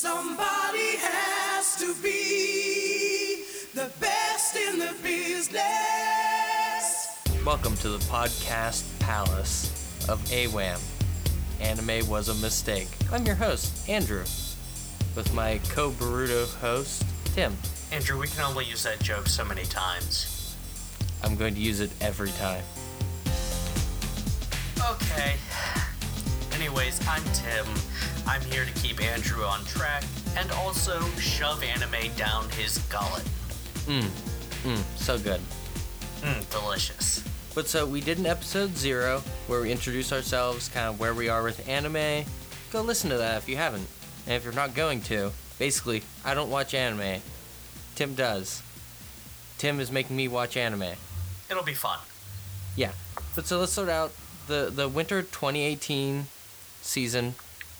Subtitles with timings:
[0.00, 3.42] Somebody has to be
[3.74, 5.58] the best in the business.
[7.44, 10.80] Welcome to the podcast palace of AWAM.
[11.60, 12.86] Anime was a mistake.
[13.10, 14.22] I'm your host, Andrew,
[15.16, 17.04] with my co Baruto host,
[17.34, 17.56] Tim.
[17.90, 20.54] Andrew, we can only use that joke so many times.
[21.24, 22.62] I'm going to use it every time.
[24.92, 25.34] Okay.
[26.54, 27.66] Anyways, I'm Tim.
[28.28, 30.04] I'm here to keep Andrew on track
[30.36, 33.24] and also shove anime down his gullet.
[33.86, 34.02] Mmm,
[34.64, 34.82] Mmm.
[34.98, 35.40] so good.
[36.20, 37.24] Mmm, delicious.
[37.54, 41.28] But so we did an episode zero where we introduce ourselves, kind of where we
[41.30, 42.24] are with anime.
[42.70, 43.86] Go listen to that if you haven't.
[44.26, 47.22] And if you're not going to, basically, I don't watch anime.
[47.94, 48.62] Tim does.
[49.56, 50.84] Tim is making me watch anime.
[51.50, 51.98] It'll be fun.
[52.76, 52.92] Yeah.
[53.34, 54.12] But so let's sort out.
[54.48, 56.26] The the winter 2018
[56.82, 57.34] season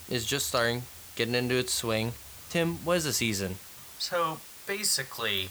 [0.08, 0.82] is just starting,
[1.16, 2.12] getting into its swing.
[2.50, 3.56] Tim, what is a season?
[3.98, 5.50] So basically,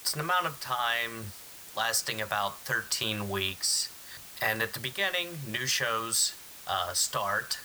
[0.00, 1.32] it's an amount of time
[1.76, 3.92] lasting about 13 weeks.
[4.40, 6.34] And at the beginning, new shows
[6.66, 7.58] uh, start.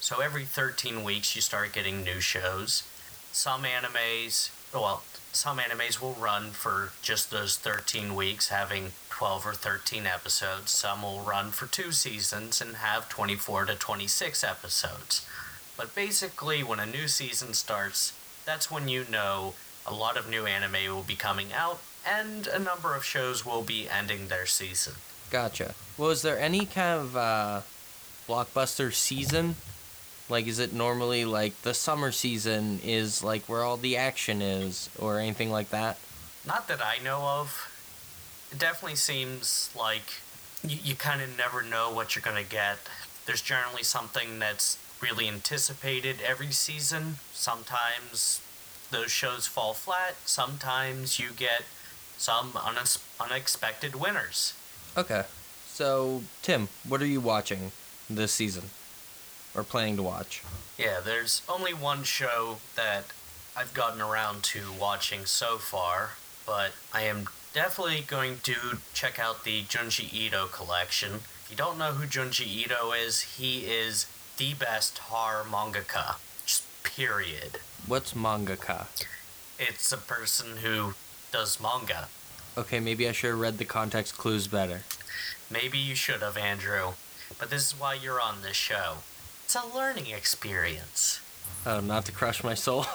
[0.00, 2.84] So every 13 weeks, you start getting new shows.
[3.32, 9.54] Some animes, well, some animes will run for just those 13 weeks, having 12 or
[9.54, 10.70] 13 episodes.
[10.70, 15.26] Some will run for two seasons and have 24 to 26 episodes.
[15.76, 18.12] But basically, when a new season starts,
[18.44, 19.54] that's when you know
[19.86, 23.62] a lot of new anime will be coming out and a number of shows will
[23.62, 24.94] be ending their season.
[25.30, 25.74] Gotcha.
[25.96, 27.60] Well, is there any kind of uh,
[28.28, 29.56] blockbuster season?
[30.28, 34.88] Like, is it normally like the summer season is like where all the action is,
[34.98, 35.98] or anything like that?
[36.46, 37.70] Not that I know of.
[38.52, 40.22] It definitely seems like
[40.66, 42.78] you, you kind of never know what you're going to get.
[43.26, 47.16] There's generally something that's really anticipated every season.
[47.32, 48.40] Sometimes
[48.90, 50.14] those shows fall flat.
[50.24, 51.62] Sometimes you get
[52.16, 54.54] some unex- unexpected winners.
[54.96, 55.24] Okay.
[55.66, 57.72] So, Tim, what are you watching
[58.08, 58.70] this season?
[59.54, 60.42] Or planning to watch?
[60.78, 63.04] Yeah, there's only one show that
[63.56, 66.12] I've gotten around to watching so far,
[66.46, 71.20] but I am definitely going to check out the Junji Ito collection.
[71.44, 74.06] If you don't know who Junji Ito is, he is
[74.36, 76.16] the best horror mangaka.
[76.46, 77.58] Just period.
[77.86, 78.86] What's mangaka?
[79.58, 80.94] It's a person who
[81.32, 82.08] does manga.
[82.56, 84.82] Okay, maybe I should have read the context clues better.
[85.50, 86.92] Maybe you should have, Andrew.
[87.38, 88.98] But this is why you're on this show.
[89.44, 91.20] It's a learning experience.
[91.66, 92.86] Oh, not to crush my soul.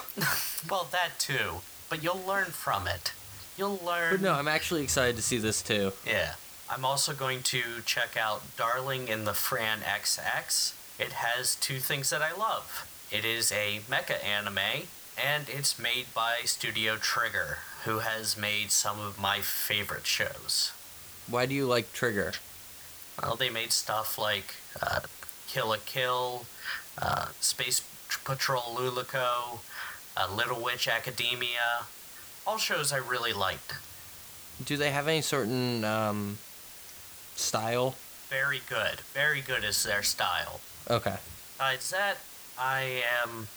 [0.69, 1.61] Well, that too.
[1.89, 3.13] But you'll learn from it.
[3.57, 4.11] You'll learn.
[4.11, 5.94] but no, I'm actually excited to see this too.
[6.05, 6.33] Yeah.
[6.69, 10.73] I'm also going to check out Darling in the Franxx.
[10.99, 12.85] It has two things that I love.
[13.09, 14.87] It is a mecha anime,
[15.17, 20.73] and it's made by Studio Trigger, who has made some of my favorite shows.
[21.25, 22.33] Why do you like Trigger?
[23.21, 24.99] Well, they made stuff like uh,
[25.47, 26.45] Kill la Kill,
[27.01, 27.81] uh, Space
[28.25, 29.59] Patrol Luluco,
[30.17, 31.85] uh, Little Witch Academia.
[32.45, 33.75] All shows I really liked.
[34.63, 36.39] Do they have any certain um,
[37.35, 37.95] style?
[38.29, 38.99] Very good.
[39.13, 40.59] Very good is their style.
[40.89, 41.16] Okay.
[41.57, 42.17] Besides that,
[42.57, 43.47] I am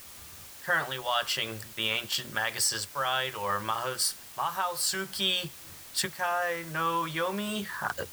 [0.65, 5.49] currently watching The Ancient Magus's Bride or Mahos- Mahausuki
[5.95, 7.67] Tsukai no Yomi.
[7.81, 8.05] Uh,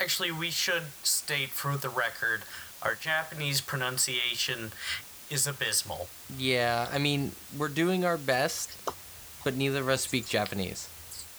[0.00, 2.42] Actually, we should state for the record
[2.82, 4.72] our Japanese pronunciation
[5.28, 6.08] is abysmal.
[6.38, 8.70] Yeah, I mean, we're doing our best,
[9.44, 10.88] but neither of us speak Japanese.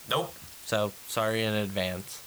[0.07, 0.35] Nope.
[0.65, 2.21] So, sorry in advance.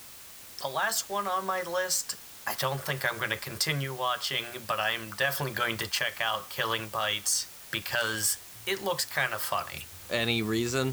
[0.61, 2.17] The last one on my list,
[2.47, 6.51] I don't think I'm going to continue watching, but I'm definitely going to check out
[6.51, 9.85] Killing Bites because it looks kind of funny.
[10.11, 10.89] Any reason?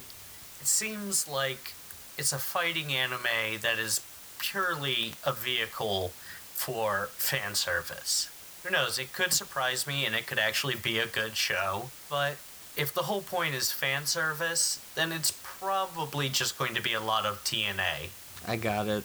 [0.62, 1.74] It seems like
[2.18, 4.02] it's a fighting anime that is
[4.40, 6.12] purely a vehicle
[6.54, 8.30] for fan service.
[8.64, 8.98] Who knows?
[8.98, 12.38] It could surprise me and it could actually be a good show, but
[12.78, 17.02] if the whole point is fan service, then it's probably just going to be a
[17.02, 18.10] lot of TNA.
[18.48, 19.04] I got it.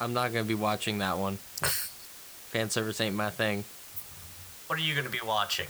[0.00, 1.36] I'm not gonna be watching that one.
[2.50, 3.64] Fan service ain't my thing.
[4.70, 5.66] What are you going to be watching?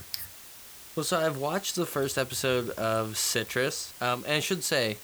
[0.94, 4.99] Well, so I've watched the first episode of Citrus, um, and I should say,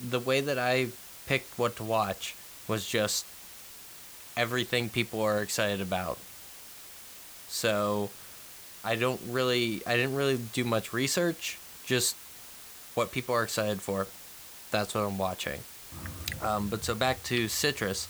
[0.00, 0.88] the way that I
[1.26, 2.34] picked what to watch
[2.66, 3.24] was just
[4.36, 6.18] everything people are excited about.
[7.46, 8.10] So,
[8.84, 11.58] I don't really, I didn't really do much research.
[11.84, 12.16] Just
[12.94, 14.08] what people are excited for.
[14.72, 15.60] That's what I'm watching.
[16.42, 18.08] Um, but so back to Citrus,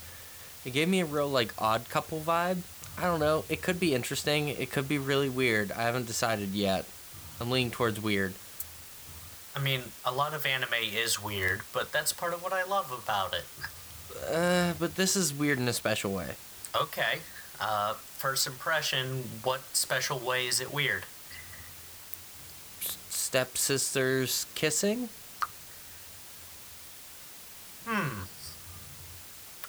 [0.66, 2.58] it gave me a real like odd couple vibe.
[2.98, 3.44] I don't know.
[3.48, 4.48] It could be interesting.
[4.48, 5.70] It could be really weird.
[5.70, 6.84] I haven't decided yet.
[7.40, 8.34] I'm leaning towards weird.
[9.54, 12.90] I mean, a lot of anime is weird, but that's part of what I love
[12.90, 13.44] about it.
[14.28, 16.32] Uh, but this is weird in a special way.
[16.74, 17.20] Okay.
[17.60, 21.04] Uh, first impression, what special way is it weird?
[23.08, 25.10] Stepsisters kissing?
[27.86, 28.24] Hmm.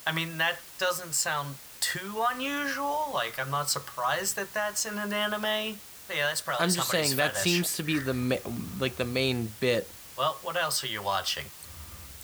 [0.05, 3.11] I mean, that doesn't sound too unusual.
[3.13, 5.77] Like, I'm not surprised that that's in an anime.
[6.07, 7.43] But yeah, that's probably I'm just saying that fetish.
[7.43, 8.35] seems to be the ma-
[8.79, 9.87] like the main bit.
[10.17, 11.45] Well, what else are you watching?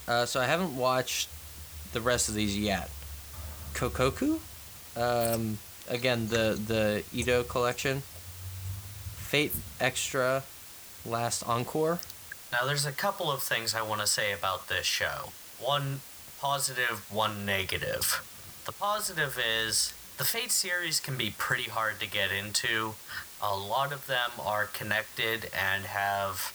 [0.08, 1.28] Uh, so I haven't watched
[1.92, 2.90] the rest of these yet.
[3.74, 4.38] Kokkoku,
[4.96, 5.58] um,
[5.88, 8.02] again the the Ito collection.
[9.16, 10.44] Fate Extra,
[11.04, 11.98] Last Encore.
[12.52, 15.32] Now, there's a couple of things I want to say about this show.
[15.58, 16.02] One
[16.40, 18.22] positive, one negative.
[18.64, 22.94] The positive is the Fate series can be pretty hard to get into.
[23.42, 26.54] A lot of them are connected and have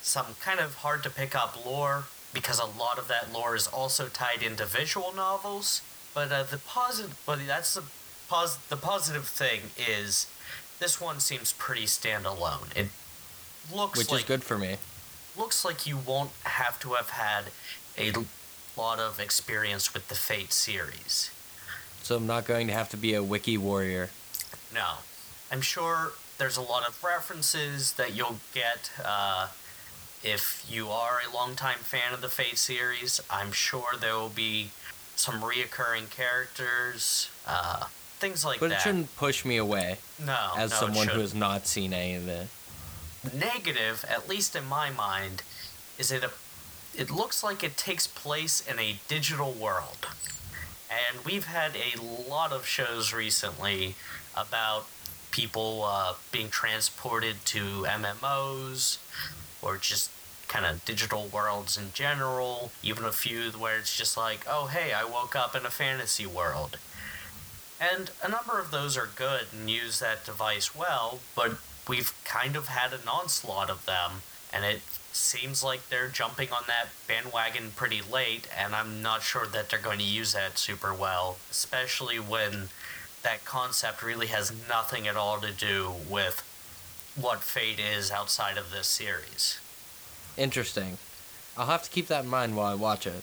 [0.00, 3.66] some kind of hard to pick up lore because a lot of that lore is
[3.66, 5.82] also tied into visual novels.
[6.14, 7.84] But uh, the positive, but that's the
[8.28, 10.26] pos- the positive thing is
[10.78, 12.74] this one seems pretty standalone.
[12.74, 12.88] It
[13.74, 14.76] looks which like is good for me.
[15.36, 17.44] looks like you won't have to have had
[17.98, 18.12] a
[18.74, 21.30] lot of experience with the Fate series.
[22.02, 24.10] So I'm not going to have to be a wiki warrior.
[24.74, 24.94] No.
[25.50, 29.48] I'm sure there's a lot of references that you'll get uh,
[30.24, 33.20] if you are a longtime fan of the Fate series.
[33.30, 34.70] I'm sure there will be
[35.14, 37.84] some reoccurring characters, uh,
[38.18, 38.74] things like But that.
[38.76, 42.14] But it shouldn't push me away no, as no, someone who has not seen any
[42.14, 42.48] of it.
[43.22, 45.42] The negative, at least in my mind,
[45.98, 46.30] is it a,
[46.96, 50.08] it looks like it takes place in a digital world.
[50.92, 52.00] And we've had a
[52.30, 53.94] lot of shows recently
[54.36, 54.86] about
[55.30, 58.98] people uh, being transported to MMOs
[59.62, 60.10] or just
[60.48, 62.72] kind of digital worlds in general.
[62.82, 66.26] Even a few where it's just like, oh, hey, I woke up in a fantasy
[66.26, 66.76] world.
[67.80, 71.56] And a number of those are good and use that device well, but
[71.88, 74.22] we've kind of had an onslaught of them,
[74.52, 79.46] and it seems like they're jumping on that bandwagon pretty late, and I'm not sure
[79.46, 82.68] that they're going to use that super well, especially when
[83.22, 86.42] that concept really has nothing at all to do with
[87.14, 89.58] what Fate is outside of this series.
[90.36, 90.98] Interesting.
[91.56, 93.22] I'll have to keep that in mind while I watch it.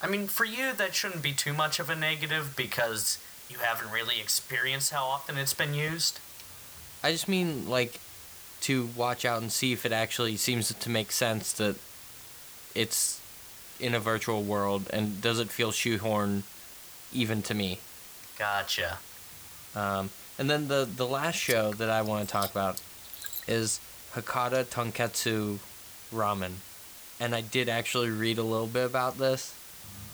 [0.00, 3.18] I mean, for you, that shouldn't be too much of a negative because
[3.50, 6.20] you haven't really experienced how often it's been used.
[7.02, 8.00] I just mean like
[8.62, 11.76] to watch out and see if it actually seems to make sense that
[12.74, 13.20] it's
[13.80, 16.42] in a virtual world and does it feel shoehorned
[17.12, 17.78] even to me.
[18.38, 18.98] Gotcha.
[19.74, 22.80] Um, and then the the last show that I want to talk about
[23.46, 23.80] is
[24.14, 25.58] Hakata Tonkotsu
[26.12, 26.52] Ramen.
[27.20, 29.54] And I did actually read a little bit about this.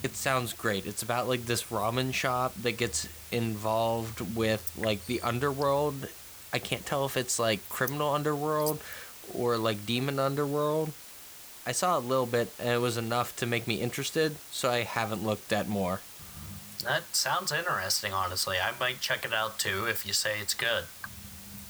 [0.03, 0.87] It sounds great.
[0.87, 6.09] It's about like this ramen shop that gets involved with like the underworld.
[6.55, 8.81] I can't tell if it's like criminal underworld
[9.37, 10.93] or like demon underworld.
[11.67, 14.85] I saw a little bit and it was enough to make me interested, so I
[14.85, 16.01] haven't looked at more.
[16.85, 18.59] That sounds interesting, honestly.
[18.59, 20.85] I might check it out too if you say it's good.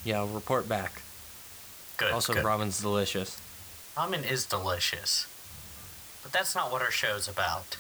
[0.05, 1.01] Yeah, I'll report back.
[1.97, 2.13] Good.
[2.13, 2.45] also, good.
[2.45, 3.41] ramen's delicious.
[3.97, 5.27] Ramen is delicious.
[6.23, 7.79] But that's not what our show's about.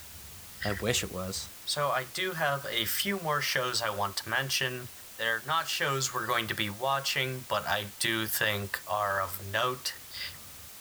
[0.64, 1.48] I wish it was.
[1.66, 4.88] So I do have a few more shows I want to mention.
[5.18, 9.94] They're not shows we're going to be watching, but I do think are of note.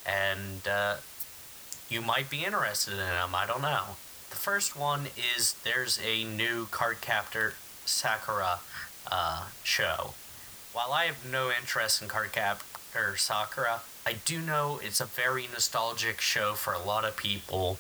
[0.06, 0.96] And uh,
[1.90, 3.36] you might be interested in them.
[3.36, 3.98] I don't know.
[4.32, 7.54] The first one is there's a new Cardcaptor
[7.86, 8.60] Sakura
[9.12, 10.14] uh, show.
[10.74, 16.20] While I have no interest in Cardcaptor Sakura, I do know it's a very nostalgic
[16.20, 17.78] show for a lot of people,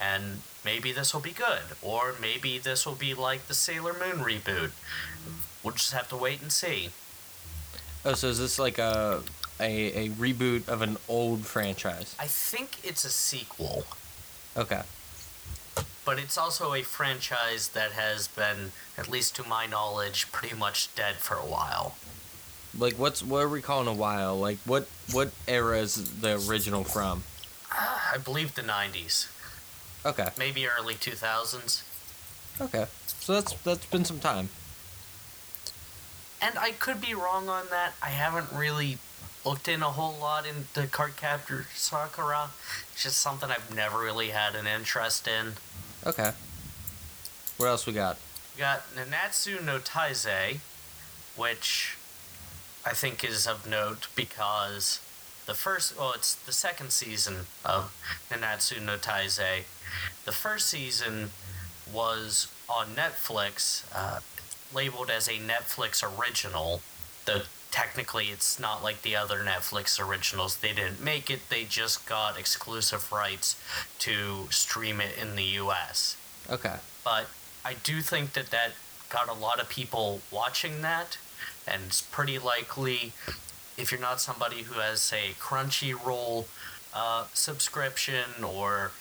[0.00, 4.24] and maybe this will be good, or maybe this will be like the Sailor Moon
[4.24, 4.70] reboot.
[5.62, 6.90] We'll just have to wait and see.
[8.04, 9.22] Oh, so is this like a
[9.60, 12.16] a, a reboot of an old franchise?
[12.18, 13.84] I think it's a sequel,
[14.56, 14.82] Okay.
[16.04, 20.92] but it's also a franchise that has been, at least to my knowledge, pretty much
[20.96, 21.94] dead for a while.
[22.76, 24.36] Like what's what are we calling a while?
[24.38, 27.22] Like what what era is the original from?
[27.70, 29.28] Ah, I believe the 90s,
[30.04, 30.28] Okay.
[30.38, 31.82] maybe early 2000s.
[32.60, 32.86] Okay.
[33.20, 34.48] So that's that's been some time.
[36.42, 37.92] And I could be wrong on that.
[38.02, 38.98] I haven't really
[39.44, 42.50] looked in a whole lot into Cardcaptor Sakura.
[42.92, 45.54] It's just something I've never really had an interest in.
[46.04, 46.32] Okay.
[47.56, 48.18] What else we got?
[48.56, 50.58] We got Nanatsu no Taizai,
[51.36, 51.96] which
[52.84, 55.00] I think is of note because
[55.46, 57.94] the first, well, it's the second season of
[58.30, 59.62] Nanatsu no Taizai.
[60.24, 61.30] The first season
[61.92, 64.20] was on Netflix, uh,
[64.74, 66.82] labeled as a Netflix original.
[67.24, 70.58] Though technically, it's not like the other Netflix originals.
[70.58, 73.60] They didn't make it, they just got exclusive rights
[74.00, 76.16] to stream it in the US.
[76.50, 76.76] Okay.
[77.04, 77.26] But
[77.64, 78.72] I do think that that
[79.08, 81.18] got a lot of people watching that,
[81.66, 83.12] and it's pretty likely
[83.76, 86.46] if you're not somebody who has a Crunchyroll
[86.94, 88.92] uh, subscription or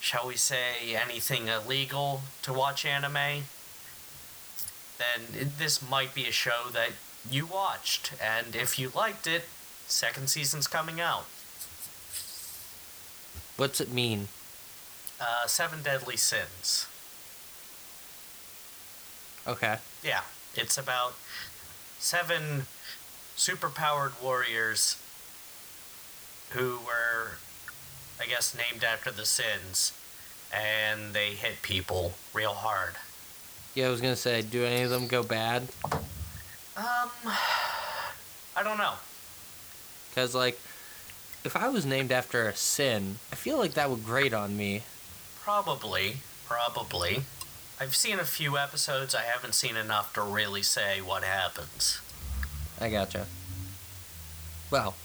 [0.00, 3.44] shall we say anything illegal to watch anime,
[4.98, 6.90] then it, this might be a show that
[7.30, 9.44] you watched, and if you liked it,
[9.86, 11.26] second season's coming out.
[13.56, 14.28] What's it mean?
[15.20, 16.86] Uh, Seven Deadly Sins.
[19.46, 19.78] Okay.
[20.04, 20.20] Yeah,
[20.54, 21.14] it's about
[21.98, 22.66] seven
[23.36, 24.96] superpowered warriors
[26.50, 27.38] who were,
[28.20, 29.92] I guess, named after the sins,
[30.52, 32.94] and they hit people real hard.
[33.78, 35.68] Yeah, I was gonna say, do any of them go bad?
[35.84, 38.94] Um, I don't know.
[40.10, 40.58] Because like,
[41.44, 44.82] if I was named after a sin, I feel like that would grate on me.
[45.40, 47.22] Probably, probably.
[47.80, 49.14] I've seen a few episodes.
[49.14, 52.00] I haven't seen enough to really say what happens.
[52.80, 53.26] I gotcha.
[54.72, 54.96] Well,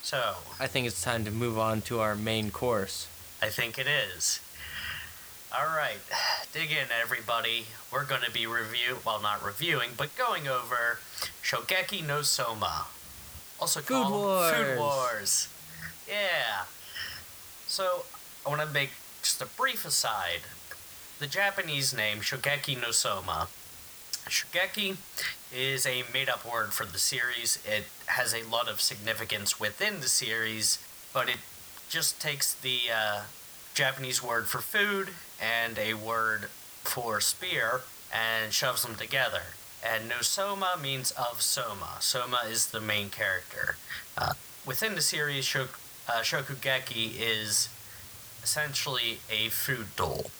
[0.00, 3.06] So, I think it's time to move on to our main course.
[3.42, 4.40] I think it is.
[5.50, 5.98] All right,
[6.52, 7.66] dig in, everybody.
[7.90, 10.98] We're going to be review, well, not reviewing, but going over
[11.42, 12.86] Shokugeki no Soma,
[13.58, 14.78] also Food called Food Wars.
[14.78, 15.48] Wars.
[16.06, 16.64] Yeah.
[17.66, 18.04] So
[18.44, 18.90] I want to make
[19.22, 20.40] just a brief aside.
[21.18, 23.48] The Japanese name Shokugeki no Soma.
[24.26, 24.96] Shokugeki
[25.50, 27.58] is a made-up word for the series.
[27.66, 30.78] It has a lot of significance within the series,
[31.14, 31.38] but it
[31.88, 33.20] just takes the uh,
[33.72, 35.08] Japanese word for food
[35.40, 36.46] and a word
[36.82, 39.42] for spear and shoves them together.
[39.84, 41.96] And no Soma means of Soma.
[42.00, 43.76] Soma is the main character.
[44.16, 44.32] Uh,
[44.66, 45.78] within the series, Shok-
[46.08, 47.68] uh, Shokugeki is
[48.42, 50.30] essentially a food dole.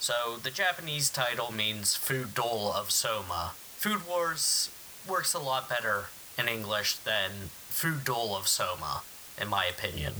[0.00, 3.52] So the Japanese title means Food Dole of Soma.
[3.76, 4.68] Food Wars
[5.08, 6.06] works a lot better
[6.36, 7.30] in English than
[7.68, 9.02] Food Dole of Soma,
[9.40, 10.14] in my opinion.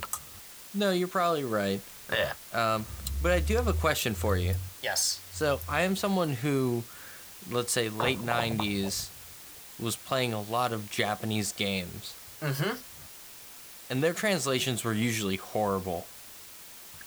[0.72, 1.80] No, you're probably right.
[2.10, 2.34] Yeah.
[2.54, 2.86] Um,
[3.23, 4.55] but I do have a question for you.
[4.83, 5.21] Yes.
[5.33, 6.83] So I am someone who,
[7.50, 9.09] let's say, late '90s,
[9.81, 12.75] was playing a lot of Japanese games, Mm-hmm.
[13.91, 16.07] and their translations were usually horrible.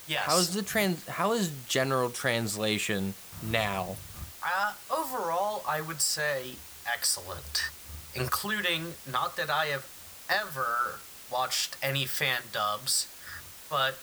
[0.08, 0.24] Yes.
[0.26, 1.06] How is the trans?
[1.08, 3.98] How is general translation now?
[4.44, 6.56] Uh, overall, I would say
[6.92, 7.70] excellent,
[8.14, 9.86] including not that I have
[10.30, 11.00] ever
[11.32, 13.08] watched any fan dubs,
[13.70, 13.96] but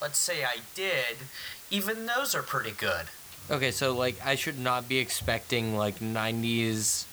[0.00, 1.18] let's say I did.
[1.70, 3.06] Even those are pretty good.
[3.50, 7.06] Okay, so like I should not be expecting like '90s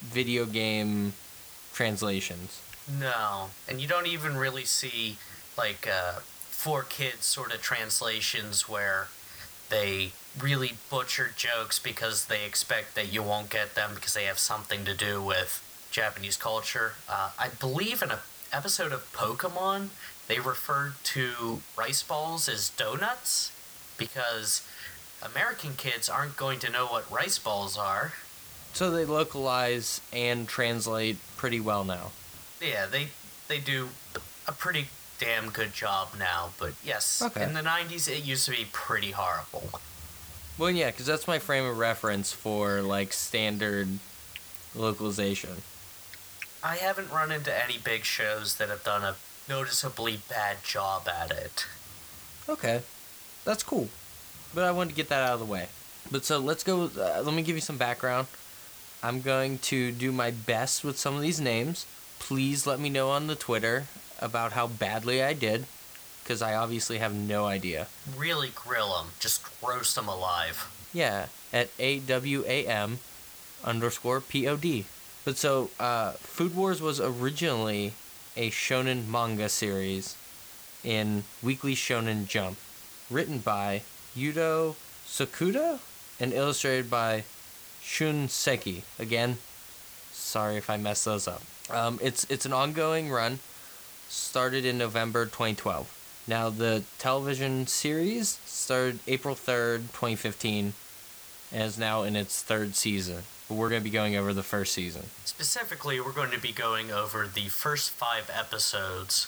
[0.00, 1.12] video game
[1.72, 2.60] translations.
[2.98, 5.18] No, and you don't even really see
[5.56, 9.08] like uh, for kids sort of translations where
[9.68, 14.38] they really butcher jokes because they expect that you won't get them because they have
[14.38, 16.92] something to do with Japanese culture.
[17.08, 18.18] Uh, I believe in an
[18.52, 19.88] episode of Pokemon,
[20.30, 23.50] they referred to rice balls as donuts
[23.98, 24.64] because
[25.20, 28.12] American kids aren't going to know what rice balls are.
[28.72, 32.12] So they localize and translate pretty well now.
[32.62, 33.08] Yeah, they
[33.48, 33.88] they do
[34.46, 34.86] a pretty
[35.18, 36.50] damn good job now.
[36.60, 37.42] But yes, Okay.
[37.42, 39.80] in the '90s, it used to be pretty horrible.
[40.56, 43.98] Well, yeah, because that's my frame of reference for like standard
[44.76, 45.62] localization.
[46.62, 49.16] I haven't run into any big shows that have done a
[49.50, 51.66] noticeably bad job at it.
[52.48, 52.80] Okay,
[53.44, 53.88] that's cool.
[54.54, 55.66] But I wanted to get that out of the way.
[56.10, 56.90] But so let's go.
[56.96, 58.28] Uh, let me give you some background.
[59.02, 61.86] I'm going to do my best with some of these names.
[62.18, 63.84] Please let me know on the Twitter
[64.20, 65.66] about how badly I did,
[66.22, 67.88] because I obviously have no idea.
[68.16, 70.70] Really grill them, just roast them alive.
[70.92, 72.98] Yeah, at AWAM
[73.64, 74.84] underscore POD.
[75.24, 77.94] But so, uh, Food Wars was originally
[78.36, 80.16] a shonen manga series
[80.84, 82.58] in Weekly Shonen Jump,
[83.10, 83.82] written by
[84.16, 85.80] Yudo Sakuda
[86.18, 87.24] and illustrated by
[87.82, 88.84] Shun Seki.
[88.98, 89.38] Again,
[90.12, 91.42] sorry if I messed those up.
[91.70, 93.40] Um, it's it's an ongoing run,
[94.08, 95.96] started in November 2012.
[96.26, 100.74] Now the television series started April 3rd, 2015,
[101.52, 103.22] and is now in its third season.
[103.50, 105.02] But we're going to be going over the first season.
[105.24, 109.26] Specifically, we're going to be going over the first five episodes,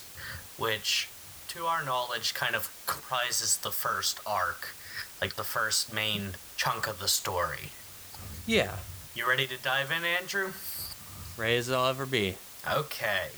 [0.56, 1.08] which,
[1.48, 4.76] to our knowledge, kind of comprises the first arc,
[5.20, 7.70] like the first main chunk of the story.
[8.46, 8.76] Yeah,
[9.16, 10.52] You ready to dive in, Andrew?
[11.36, 12.36] ready as I'll ever be.
[12.70, 13.30] Okay.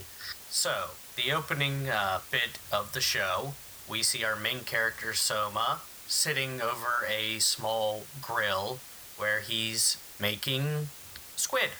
[0.50, 3.54] So, the opening uh, bit of the show,
[3.88, 8.80] we see our main character, Soma, sitting over a small grill
[9.16, 10.88] where he's making
[11.36, 11.70] squid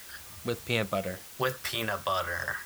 [0.44, 1.18] With peanut butter.
[1.38, 2.56] with peanut butter.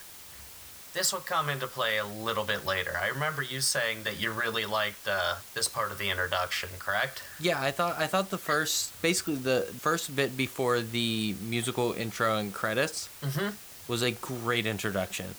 [0.91, 2.97] This will come into play a little bit later.
[2.99, 7.21] I remember you saying that you really liked uh, this part of the introduction, correct?
[7.39, 12.37] Yeah, I thought I thought the first, basically the first bit before the musical intro
[12.37, 13.49] and credits Mm-hmm.
[13.87, 15.35] was a great introduction.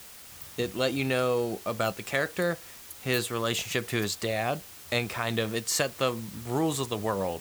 [0.56, 2.56] It let you know about the character,
[3.02, 4.60] his relationship to his dad,
[4.92, 6.14] and kind of it set the
[6.48, 7.40] rules of the world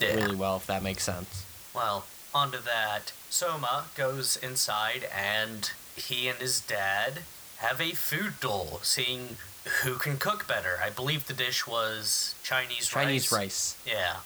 [0.00, 0.14] Yeah.
[0.14, 1.44] really well, if that makes sense.
[1.74, 3.12] Well, onto that.
[3.28, 7.20] Soma goes inside and he and his dad
[7.58, 9.36] have a food duel, seeing
[9.82, 10.78] who can cook better.
[10.82, 13.38] I believe the dish was Chinese, Chinese rice.
[13.38, 13.76] rice.
[13.86, 14.16] Yeah.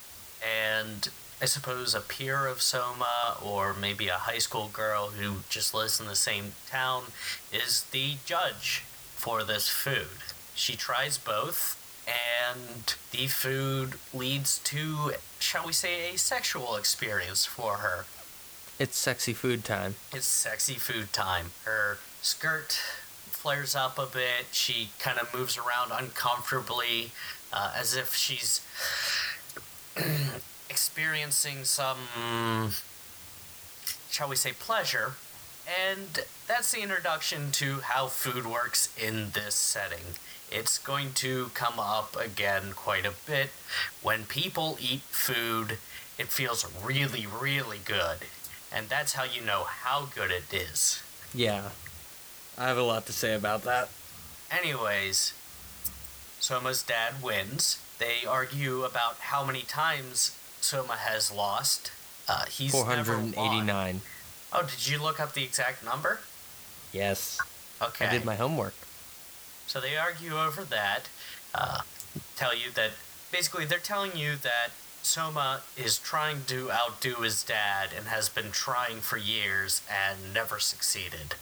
[0.42, 1.08] And
[1.42, 6.00] I suppose a peer of Soma or maybe a high school girl who just lives
[6.00, 7.04] in the same town
[7.52, 8.84] is the judge
[9.14, 10.22] for this food.
[10.54, 17.76] She tries both and the food leads to shall we say a sexual experience for
[17.76, 18.06] her.
[18.78, 19.94] It's sexy food time.
[20.12, 21.52] It's sexy food time.
[21.64, 22.80] Her skirt
[23.44, 24.46] flares up a bit.
[24.52, 27.12] She kind of moves around uncomfortably,
[27.52, 28.62] uh, as if she's
[30.70, 31.98] experiencing some,
[34.10, 35.12] shall we say, pleasure.
[35.88, 40.16] And that's the introduction to how food works in this setting.
[40.50, 43.50] It's going to come up again quite a bit.
[44.02, 45.78] When people eat food,
[46.18, 48.18] it feels really, really good.
[48.72, 51.02] And that's how you know how good it is.
[51.34, 51.70] Yeah.
[52.56, 53.88] I have a lot to say about that.
[54.50, 55.32] Anyways,
[56.38, 57.78] Soma's dad wins.
[57.98, 61.90] They argue about how many times Soma has lost.
[62.28, 63.32] Uh, he's never won.
[63.32, 64.00] 489.
[64.52, 66.20] Oh, did you look up the exact number?
[66.92, 67.40] Yes.
[67.82, 68.06] Okay.
[68.06, 68.74] I did my homework.
[69.66, 71.08] So they argue over that.
[71.54, 71.80] Uh,
[72.36, 72.90] tell you that
[73.32, 74.70] basically they're telling you that
[75.02, 80.58] Soma is trying to outdo his dad and has been trying for years and never
[80.58, 81.34] succeeded.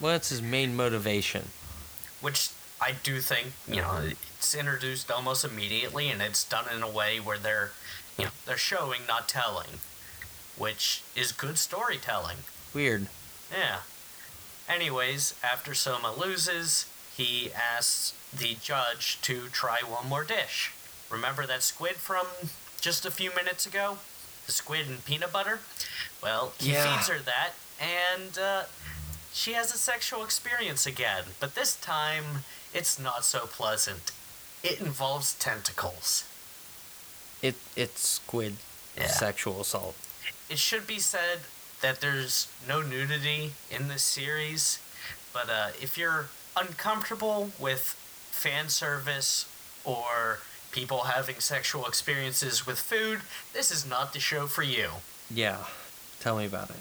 [0.00, 1.48] Well, that's his main motivation.
[2.20, 2.50] Which
[2.80, 7.18] I do think, you know, it's introduced almost immediately and it's done in a way
[7.18, 7.70] where they're,
[8.16, 9.80] you know, they're showing, not telling,
[10.56, 12.38] which is good storytelling.
[12.74, 13.08] Weird.
[13.50, 13.78] Yeah.
[14.68, 16.86] Anyways, after Soma loses,
[17.18, 20.70] he asks the judge to try one more dish.
[21.10, 22.26] Remember that squid from
[22.80, 23.98] just a few minutes ago?
[24.46, 25.58] The squid and peanut butter?
[26.22, 26.96] Well, he Yeah.
[26.96, 28.64] feeds her that, and uh,
[29.32, 31.24] she has a sexual experience again.
[31.40, 34.12] But this time, it's not so pleasant.
[34.62, 36.22] It involves tentacles.
[37.42, 38.56] It it's squid
[38.96, 39.08] Yeah.
[39.10, 39.96] sexual assault.
[40.48, 41.40] It should be said
[41.80, 44.78] that there's no nudity in this series,
[45.32, 47.96] but uh, if you're uncomfortable with
[48.30, 49.46] fan service
[49.84, 53.20] or people having sexual experiences with food,
[53.52, 54.88] this is not the show for you.
[55.30, 55.64] Yeah.
[56.20, 56.76] Tell me about it.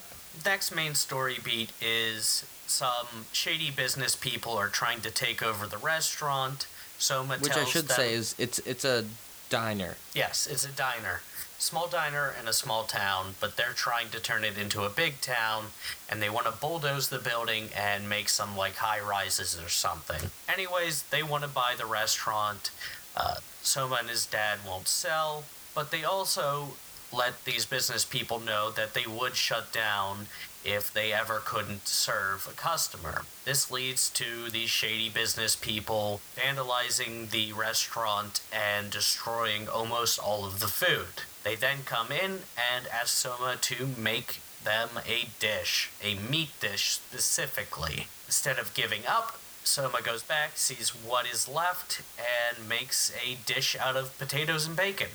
[0.45, 5.77] Next main story beat is some shady business people are trying to take over the
[5.77, 6.67] restaurant.
[6.99, 9.05] Soma Which I should them, say is it's it's a
[9.49, 9.95] diner.
[10.13, 11.21] Yes, it's a diner.
[11.59, 15.21] Small diner in a small town, but they're trying to turn it into a big
[15.21, 15.65] town,
[16.07, 20.29] and they want to bulldoze the building and make some like high rises or something.
[20.47, 22.69] Anyways, they want to buy the restaurant.
[23.15, 26.73] Uh, Soma and his dad won't sell, but they also
[27.11, 30.27] let these business people know that they would shut down
[30.63, 33.23] if they ever couldn't serve a customer.
[33.45, 40.59] This leads to these shady business people vandalizing the restaurant and destroying almost all of
[40.59, 41.23] the food.
[41.47, 46.89] They then come in and ask Soma to make them a dish, a meat dish
[46.89, 48.07] specifically.
[48.25, 53.77] Instead of giving up, Soma goes back, sees what is left, and makes a dish
[53.79, 55.07] out of potatoes and bacon.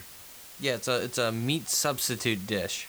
[0.59, 2.87] Yeah, it's a it's a meat substitute dish,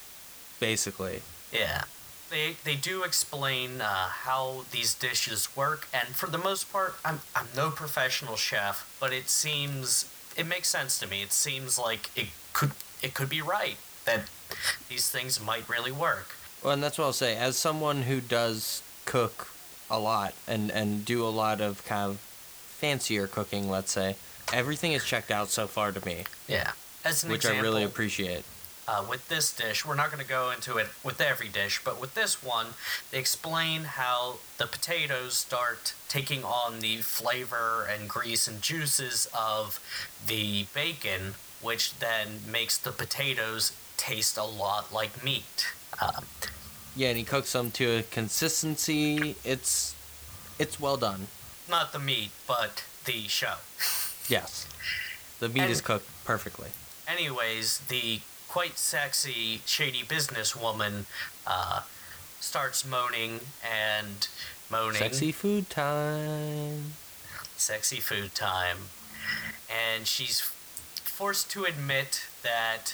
[0.59, 1.21] basically.
[1.53, 1.83] Yeah.
[2.31, 7.19] They, they do explain uh, how these dishes work, and for the most part, I'm,
[7.35, 11.21] I'm no professional chef, but it seems it makes sense to me.
[11.21, 12.71] It seems like it could
[13.05, 14.21] it could be right that
[14.89, 16.27] these things might really work.
[16.63, 17.35] Well, and that's what I'll say.
[17.37, 19.49] As someone who does cook
[19.89, 22.17] a lot and and do a lot of kind of
[22.81, 24.15] fancier cooking, let's say,
[24.51, 26.71] everything is checked out so far to me, Yeah.
[27.03, 28.43] As an which example, I really appreciate.
[28.87, 32.01] uh, with this dish, we're not going to go into it with every dish, but
[32.01, 32.67] with this one,
[33.11, 39.79] they explain how the potatoes start taking on the flavor and grease and juices of
[40.27, 45.67] the bacon, which then makes the potatoes taste a lot like meat.
[46.01, 46.25] Um,
[46.95, 49.35] Yeah, and he cooks them to a consistency.
[49.43, 49.95] It's
[50.59, 51.27] it's well done.
[51.69, 53.55] not the meat, but the show.
[54.27, 54.65] Yes.
[55.39, 56.69] The meat is cooked perfectly.
[57.07, 61.05] Anyways, the quite sexy, shady businesswoman
[61.45, 61.81] uh,
[62.39, 64.27] starts moaning and
[64.71, 64.95] moaning.
[64.97, 66.93] Sexy food time.
[67.55, 68.77] sexy food time.
[69.69, 70.41] And she's
[71.15, 72.93] forced to admit that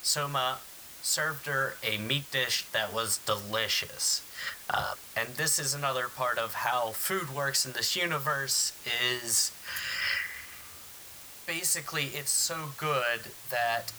[0.00, 0.56] Soma
[1.02, 4.22] served her a meat dish that was delicious.
[4.70, 8.72] Uh, and this is another part of how food works in this universe
[9.22, 9.52] is
[11.46, 13.20] basically it's so good
[13.50, 13.92] that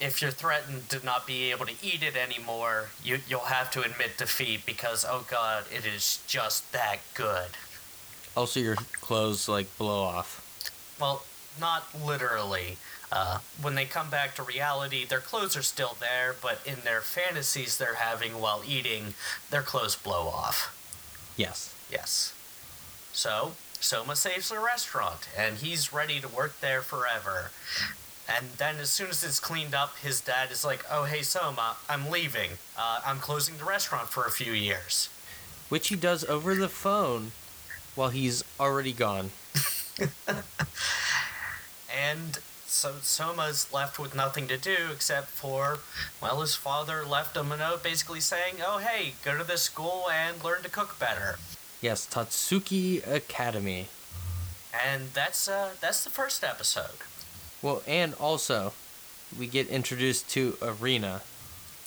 [0.00, 3.80] if you're threatened to not be able to eat it anymore, you, you'll have to
[3.80, 7.48] admit defeat because, oh god, it is just that good.
[8.36, 10.40] Also, your clothes like blow off.
[11.00, 11.24] Well,
[11.60, 12.76] not literally.
[13.12, 17.00] Uh, when they come back to reality, their clothes are still there, but in their
[17.00, 19.14] fantasies they're having while eating,
[19.50, 20.74] their clothes blow off.
[21.36, 21.74] Yes.
[21.90, 22.34] Yes.
[23.12, 27.50] So, Soma saves the restaurant, and he's ready to work there forever.
[28.28, 31.76] And then, as soon as it's cleaned up, his dad is like, Oh, hey, Soma,
[31.88, 32.52] I'm leaving.
[32.76, 35.10] Uh, I'm closing the restaurant for a few years.
[35.68, 37.32] Which he does over the phone
[37.94, 39.30] while he's already gone.
[41.94, 45.78] And so Soma's left with nothing to do except for,
[46.20, 50.06] well, his father left him a note basically saying, oh, hey, go to this school
[50.12, 51.38] and learn to cook better.
[51.80, 53.88] Yes, Totsuki Academy.
[54.72, 57.04] And that's uh, that's the first episode.
[57.62, 58.72] Well, and also,
[59.38, 61.20] we get introduced to Erina.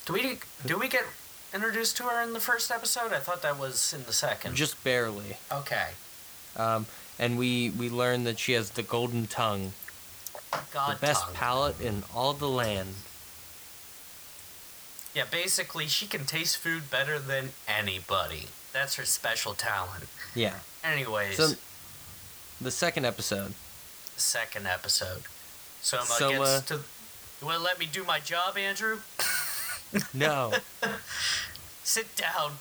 [0.06, 1.04] Do we do we get
[1.52, 3.12] introduced to her in the first episode?
[3.12, 4.54] I thought that was in the second.
[4.54, 5.36] Just barely.
[5.52, 5.88] okay.
[6.56, 6.86] Um,
[7.18, 9.72] and we, we learn that she has the golden tongue,
[10.72, 11.34] God the best tongue.
[11.34, 12.94] palate in all the land.
[15.14, 18.48] yeah, basically she can taste food better than anybody.
[18.72, 20.04] That's her special talent.
[20.34, 20.54] Yeah.
[20.84, 21.52] Anyways, So,
[22.60, 23.54] the second episode.
[24.16, 25.22] second episode.
[25.80, 26.74] Soma, Soma- gets to.
[27.40, 28.98] You want to let me do my job, Andrew?
[30.12, 30.52] No.
[31.82, 32.52] Sit down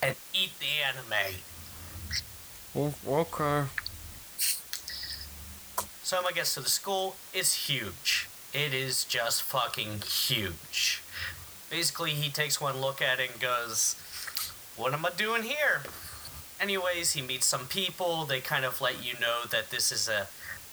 [0.00, 1.34] and eat the anime.
[3.08, 3.64] okay.
[6.06, 7.16] Soma gets to the school.
[7.34, 8.28] It's huge.
[8.54, 11.02] It is just fucking huge.
[11.68, 13.96] Basically, he takes one look at it and goes,
[14.76, 15.82] What am I doing here?
[16.60, 18.24] Anyways, he meets some people.
[18.24, 20.28] They kind of let you know that this is a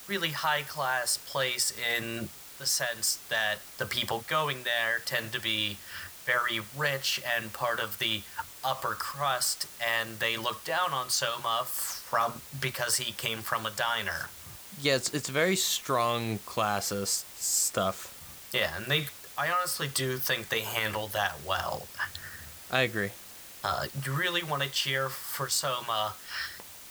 [0.08, 5.80] really high class place in the sense that the people going there tend to be
[6.26, 8.22] very rich and part of the
[8.63, 14.30] upper crust, and they look down on Soma from because he came from a diner.
[14.82, 18.10] Yeah, it's, it's very strong classist stuff.
[18.54, 19.08] Yeah, and they,
[19.38, 21.88] I honestly do think they handled that well.
[22.72, 23.12] I agree.
[23.64, 26.14] Uh, you really want to cheer for Soma,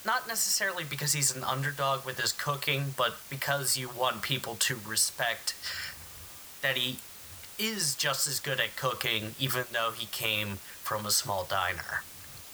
[0.04, 4.78] not necessarily because he's an underdog with his cooking, but because you want people to
[4.86, 5.54] respect
[6.62, 6.98] that he
[7.58, 12.02] is just as good at cooking, even though he came from a small diner.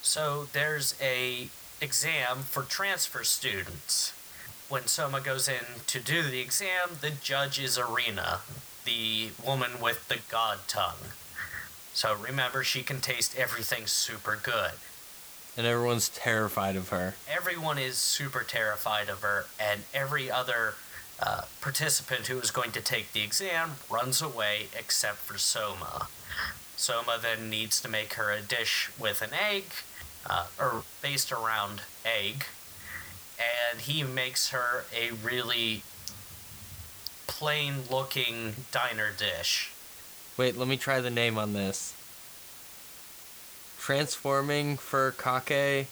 [0.03, 1.49] So there's a
[1.81, 4.13] exam for transfer students.
[4.69, 8.41] When Soma goes in to do the exam, the judge is Erina,
[8.85, 11.13] the woman with the god tongue.
[11.95, 14.73] So remember, she can taste everything super good.
[15.57, 17.15] And everyone's terrified of her.
[17.35, 20.75] Everyone is super terrified of her, and every other
[21.19, 26.09] uh, participant who is going to take the exam runs away except for Soma.
[26.77, 29.65] Soma then needs to make her a dish with an egg,
[30.27, 32.45] uh, or based around egg,
[33.39, 35.83] and he makes her a really
[37.27, 39.73] plain looking diner dish.
[40.37, 41.95] Wait, let me try the name on this.
[43.79, 45.87] Transforming Furikake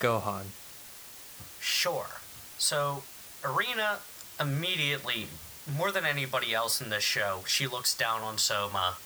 [0.00, 0.46] Gohan.
[1.60, 2.06] Sure.
[2.58, 3.02] So,
[3.42, 3.98] Erina
[4.40, 5.26] immediately,
[5.76, 8.96] more than anybody else in this show, she looks down on Soma,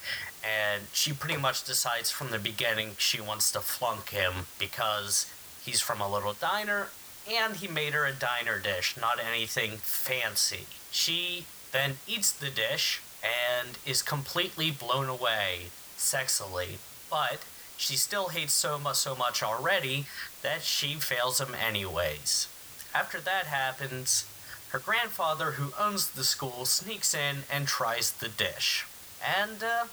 [0.44, 5.30] and she pretty much decides from the beginning she wants to flunk him because
[5.64, 6.88] he's from a little diner
[7.30, 10.66] and he made her a diner dish, not anything fancy.
[10.90, 15.66] She then eats the dish and is completely blown away
[15.96, 16.78] sexily,
[17.10, 17.40] but
[17.76, 20.06] she still hates Soma so much already
[20.42, 22.48] that she fails him anyways.
[22.94, 24.26] After that happens,
[24.70, 28.86] her grandfather, who owns the school, sneaks in and tries the dish.
[29.24, 29.84] And uh,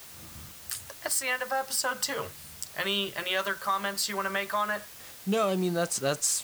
[1.04, 2.24] that's the end of episode two.
[2.78, 4.82] Any any other comments you want to make on it?
[5.26, 6.44] No, I mean that's that's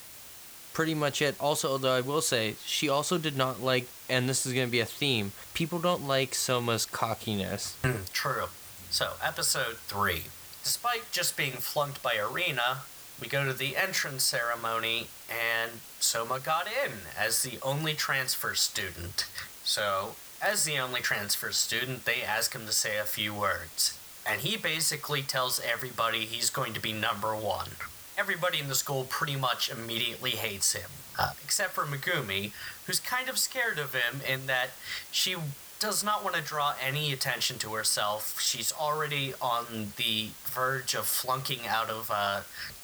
[0.74, 1.36] pretty much it.
[1.40, 4.72] Also, although I will say, she also did not like, and this is going to
[4.72, 5.32] be a theme.
[5.54, 7.78] People don't like Soma's cockiness.
[8.14, 8.48] True.
[8.90, 10.24] So, episode 3.
[10.64, 12.80] Despite just being flunked by Erina,
[13.20, 19.26] we go to the entrance ceremony, and Soma got in as the only transfer student.
[19.64, 23.98] So, as the only transfer student, they ask him to say a few words.
[24.28, 27.72] And he basically tells everybody he's going to be number one.
[28.18, 32.52] Everybody in the school pretty much immediately hates him, uh, except for Megumi,
[32.86, 34.70] who's kind of scared of him in that
[35.12, 35.36] she
[35.80, 38.40] does not want to draw any attention to herself.
[38.40, 42.42] She's already on the verge of flunking out of uh,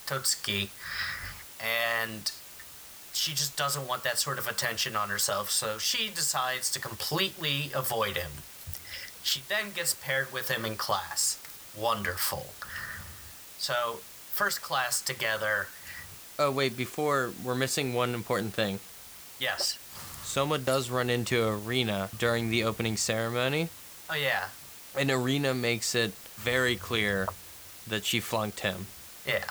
[0.08, 0.70] Totsuki,
[1.64, 2.32] and
[3.14, 7.72] she just doesn't want that sort of attention on herself, so she decides to completely
[7.74, 8.32] avoid him.
[9.24, 11.38] She then gets paired with him in class.
[11.78, 12.48] Wonderful.
[13.58, 14.00] So,
[14.40, 15.68] first class together.
[16.40, 18.80] Oh wait, before we're missing one important thing.
[19.38, 19.78] Yes.
[20.24, 23.68] Soma does run into Erina during the opening ceremony,
[24.10, 24.46] Oh, yeah.
[24.96, 27.28] and Erina makes it very clear
[27.86, 28.86] that she flunked him.
[29.28, 29.44] Yeah.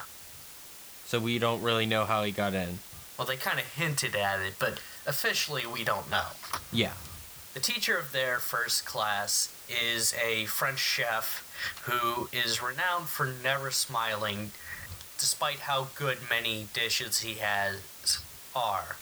[1.05, 2.79] So we don't really know how he got in.
[3.19, 6.29] Well, they kind of hinted at it, but officially we don't know.
[6.73, 6.93] Yeah.
[7.53, 11.45] The teacher of their first class is a French chef
[11.85, 14.53] who is renowned for never smiling,
[15.19, 18.19] despite how good many dishes he has
[18.55, 18.97] are.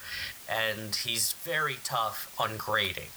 [0.48, 3.08] And he's very tough on grading.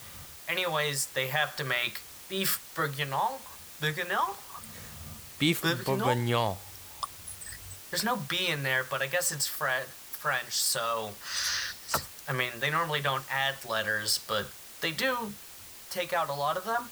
[0.47, 3.39] Anyways, they have to make beef bourguignon.
[3.79, 4.35] Bourguignon?
[5.38, 5.99] Beef Bourguignon?
[5.99, 6.57] bourguignon.
[7.89, 11.12] There's no B in there, but I guess it's Fre- French, so.
[12.27, 14.47] I mean, they normally don't add letters, but
[14.81, 15.33] they do
[15.89, 16.89] take out a lot of them.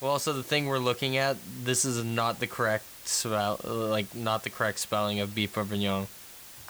[0.00, 4.44] Well, so the thing we're looking at, this is not the correct spell, like not
[4.44, 6.06] the correct spelling of beef bourguignon.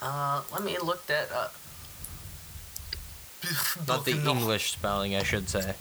[0.01, 1.55] Uh, let me look that up.
[3.89, 5.75] Not the English spelling, I should say.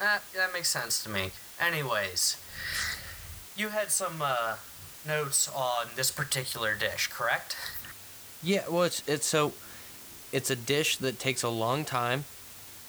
[0.00, 1.30] Uh, that makes sense to me.
[1.60, 2.36] Anyways,
[3.56, 4.56] you had some uh,
[5.06, 7.56] notes on this particular dish, correct?
[8.42, 9.52] Yeah, well, it's it's so,
[10.32, 12.24] it's a dish that takes a long time.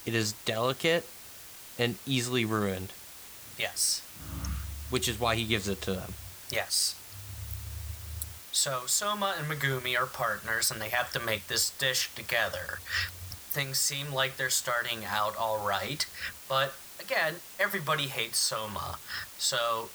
[0.06, 1.06] It is delicate,
[1.78, 2.92] and easily ruined,
[3.58, 4.02] Yes.
[4.90, 6.14] Which is why he gives it to them.
[6.50, 6.96] Yes.
[8.52, 12.80] So Soma and Megumi are partners and they have to make this dish together.
[13.50, 16.06] Things seem like they're starting out alright,
[16.48, 18.98] but again, everybody hates Soma.
[19.38, 19.90] So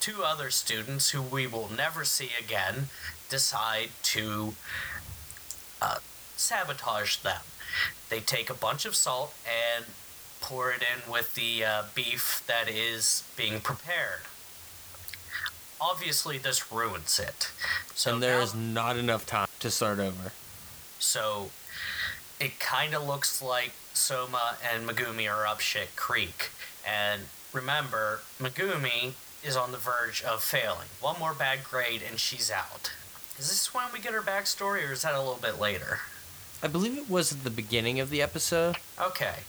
[0.00, 2.88] two other students who we will never see again
[3.28, 4.54] decide to
[5.80, 5.98] uh,
[6.36, 7.40] sabotage them.
[8.10, 9.86] They take a bunch of salt and
[10.42, 14.20] pour it in with the uh, beef that is being prepared
[15.82, 17.50] obviously this ruins it.
[17.94, 20.32] So and there now- is not enough time to start over.
[20.98, 21.50] so
[22.40, 26.50] it kind of looks like Soma and Megumi are up shit creek.
[26.84, 29.12] And remember, Megumi
[29.44, 30.88] is on the verge of failing.
[31.00, 32.90] One more bad grade and she's out.
[33.38, 36.00] Is this when we get her backstory or is that a little bit later?
[36.62, 38.76] I believe it was at the beginning of the episode.
[39.00, 39.40] Okay.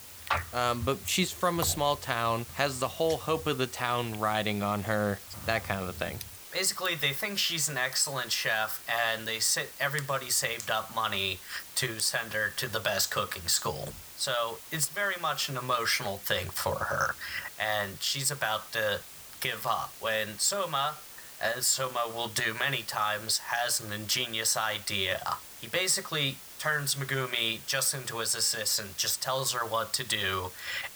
[0.54, 4.62] Um, but she's from a small town, has the whole hope of the town riding
[4.62, 6.20] on her, that kind of a thing.
[6.52, 9.72] Basically, they think she's an excellent chef, and they sit.
[9.80, 11.40] Everybody saved up money
[11.76, 13.90] to send her to the best cooking school.
[14.18, 17.16] So it's very much an emotional thing for her,
[17.60, 19.00] and she's about to
[19.42, 20.96] give up when Soma,
[21.42, 25.38] as Soma will do many times, has an ingenious idea.
[25.60, 30.52] He basically turns Megumi just into his assistant, just tells her what to do,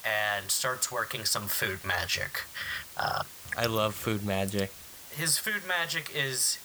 [0.06, 2.44] and starts working some food magic.
[2.96, 3.24] Uh,
[3.58, 4.72] I love food magic.
[5.12, 6.58] his food magic is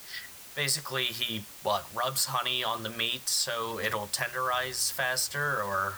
[0.55, 5.95] basically he what rubs honey on the meat so it'll tenderize faster or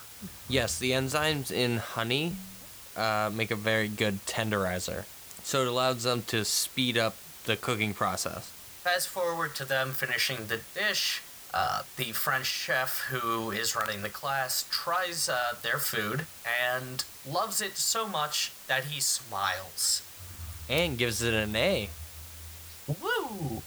[0.48, 2.36] Yes, the enzymes in honey
[2.96, 5.04] uh, make a very good tenderizer.
[5.42, 8.50] So it allows them to speed up the cooking process.
[8.82, 11.20] fast forward to them finishing the dish
[11.54, 17.62] uh, the french chef who is running the class tries uh, their food and loves
[17.62, 20.02] it so much that he smiles
[20.68, 21.88] And gives it an A.
[22.86, 23.62] Woo!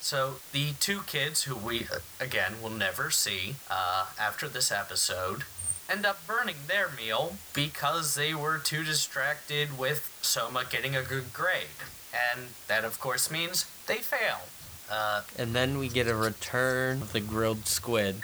[0.00, 5.42] So the two kids, who we uh, again will never see uh, after this episode,
[5.88, 11.32] end up burning their meal because they were too distracted with Soma getting a good
[11.32, 14.42] grade, and that of course means they fail.
[14.90, 18.22] Uh, And then we get a return of the grilled squid,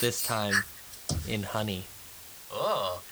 [0.00, 0.64] this time
[1.26, 1.84] in honey.
[2.52, 3.02] oh,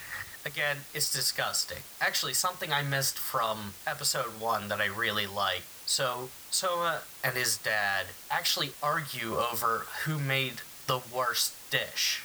[0.44, 1.78] Again, it's disgusting.
[2.00, 5.62] Actually, something I missed from episode one that I really like.
[5.86, 12.22] So, Soma and his dad actually argue over who made the worst dish.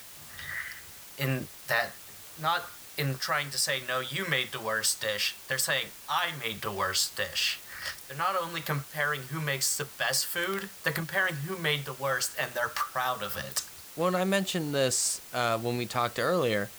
[1.18, 1.94] In that,
[2.40, 6.62] not in trying to say, no, you made the worst dish, they're saying, I made
[6.62, 7.60] the worst dish.
[8.08, 12.32] They're not only comparing who makes the best food, they're comparing who made the worst,
[12.40, 13.64] and they're proud of it.
[13.96, 16.70] When I mentioned this uh, when we talked earlier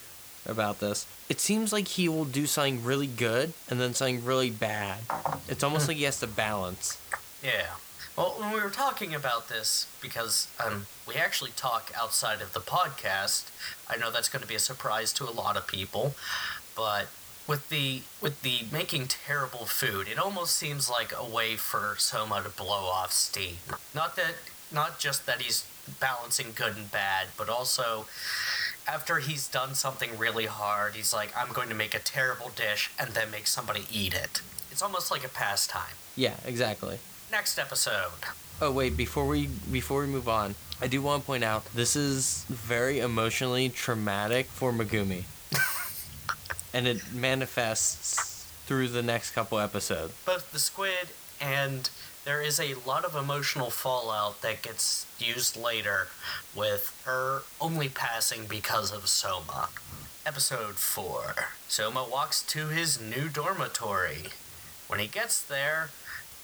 [0.46, 4.50] about this, it seems like he will do something really good and then something really
[4.50, 5.00] bad.
[5.48, 6.98] It's almost like he has to balance.
[7.42, 7.66] Yeah.
[8.16, 12.60] Well, when we were talking about this, because um, we actually talk outside of the
[12.60, 13.50] podcast,
[13.88, 16.14] I know that's going to be a surprise to a lot of people,
[16.76, 17.06] but
[17.46, 22.42] with the with the making terrible food, it almost seems like a way for Soma
[22.42, 23.56] to blow off steam.
[23.94, 24.34] Not that,
[24.72, 25.66] not just that he's
[26.00, 28.06] balancing good and bad, but also
[28.86, 32.90] after he's done something really hard, he's like, I'm going to make a terrible dish
[32.98, 34.40] and then make somebody eat it.
[34.70, 35.94] It's almost like a pastime.
[36.16, 36.98] Yeah, exactly.
[37.30, 38.10] Next episode.
[38.60, 41.96] Oh wait, before we before we move on, I do want to point out this
[41.96, 45.24] is very emotionally traumatic for Megumi.
[46.72, 50.14] And it manifests through the next couple episodes.
[50.24, 51.08] Both the squid
[51.40, 51.90] and
[52.24, 56.08] there is a lot of emotional fallout that gets used later
[56.54, 59.68] with her only passing because of Soma.
[60.24, 61.34] Episode 4
[61.66, 64.26] Soma walks to his new dormitory.
[64.86, 65.90] When he gets there,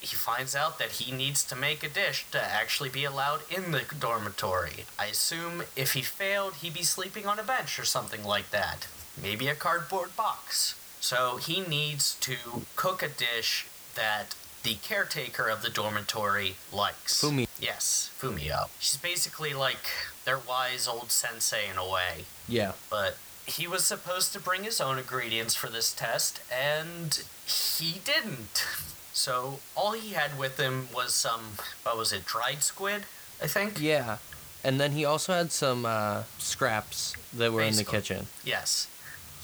[0.01, 3.71] he finds out that he needs to make a dish to actually be allowed in
[3.71, 4.85] the dormitory.
[4.97, 8.87] I assume if he failed, he'd be sleeping on a bench or something like that.
[9.21, 10.75] Maybe a cardboard box.
[10.99, 12.35] So he needs to
[12.75, 17.21] cook a dish that the caretaker of the dormitory likes.
[17.21, 17.47] Fumi.
[17.59, 18.69] Yes, Fumio.
[18.79, 19.89] She's basically like
[20.25, 22.25] their wise old sensei in a way.
[22.47, 22.73] Yeah.
[22.89, 28.65] But he was supposed to bring his own ingredients for this test, and he didn't.
[29.11, 33.03] So all he had with him was some, what was it, dried squid,
[33.41, 33.81] I think?
[33.81, 34.17] Yeah.
[34.63, 38.27] And then he also had some uh, scraps that were in the kitchen.
[38.45, 38.87] Yes.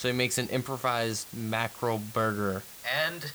[0.06, 2.62] So he makes an improvised mackerel burger.
[3.04, 3.32] And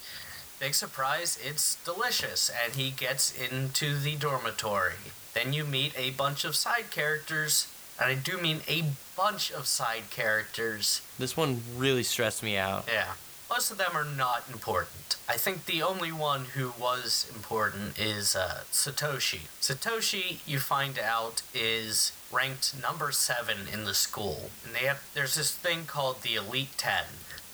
[0.60, 5.10] big surprise, it's delicious, and he gets into the dormitory.
[5.34, 7.66] Then you meet a bunch of side characters,
[8.00, 8.84] and I do mean a
[9.16, 11.02] bunch of side characters.
[11.18, 12.84] This one really stressed me out.
[12.86, 13.14] Yeah.
[13.50, 15.16] Most of them are not important.
[15.28, 19.48] I think the only one who was important is uh, Satoshi.
[19.60, 25.34] Satoshi, you find out, is ranked number seven in the school, and they have there's
[25.34, 27.04] this thing called the Elite Ten.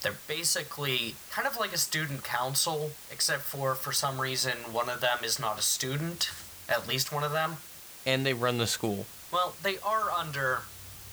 [0.03, 5.01] They're basically kind of like a student council, except for for some reason one of
[5.01, 6.31] them is not a student.
[6.69, 7.57] At least one of them.
[8.05, 9.07] And they run the school.
[9.33, 10.61] Well, they are under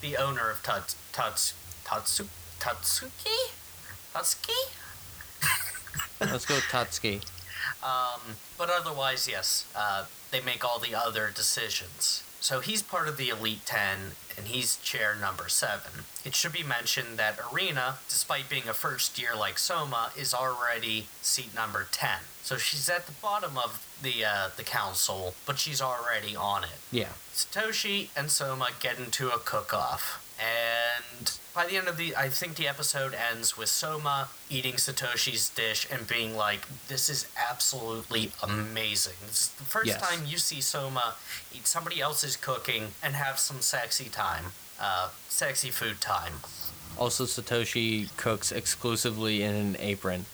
[0.01, 1.53] the owner of Tats Tats
[1.85, 2.25] Tatsu
[2.59, 3.51] Totsuki
[4.13, 4.71] Totsuki.
[6.21, 7.23] Let's go Totsuki.
[7.83, 12.23] Um, but otherwise, yes, uh, they make all the other decisions.
[12.39, 16.05] So he's part of the Elite Ten, and he's chair number seven.
[16.25, 21.07] It should be mentioned that Erina, despite being a first year like Soma, is already
[21.21, 22.19] seat number ten.
[22.41, 26.79] So she's at the bottom of the uh, the council, but she's already on it.
[26.91, 27.09] Yeah.
[27.33, 30.22] Satoshi and Soma get into a cook-off.
[30.39, 35.49] And by the end of the I think the episode ends with Soma eating Satoshi's
[35.49, 39.13] dish and being like, This is absolutely amazing.
[39.27, 40.01] This is the first Yes.
[40.01, 41.15] time you see Soma
[41.53, 44.53] eat somebody else's cooking and have some sexy time.
[44.79, 46.33] Uh, sexy food time.
[46.97, 50.25] Also, Satoshi cooks exclusively in an apron.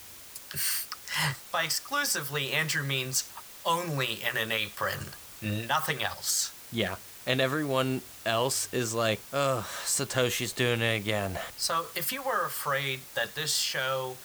[1.52, 3.30] By exclusively, Andrew means
[3.66, 5.08] only in an apron.
[5.42, 6.52] Nothing else.
[6.72, 6.96] Yeah.
[7.28, 11.38] And everyone else is like, ugh, Satoshi's doing it again.
[11.58, 14.16] So, if you were afraid that this show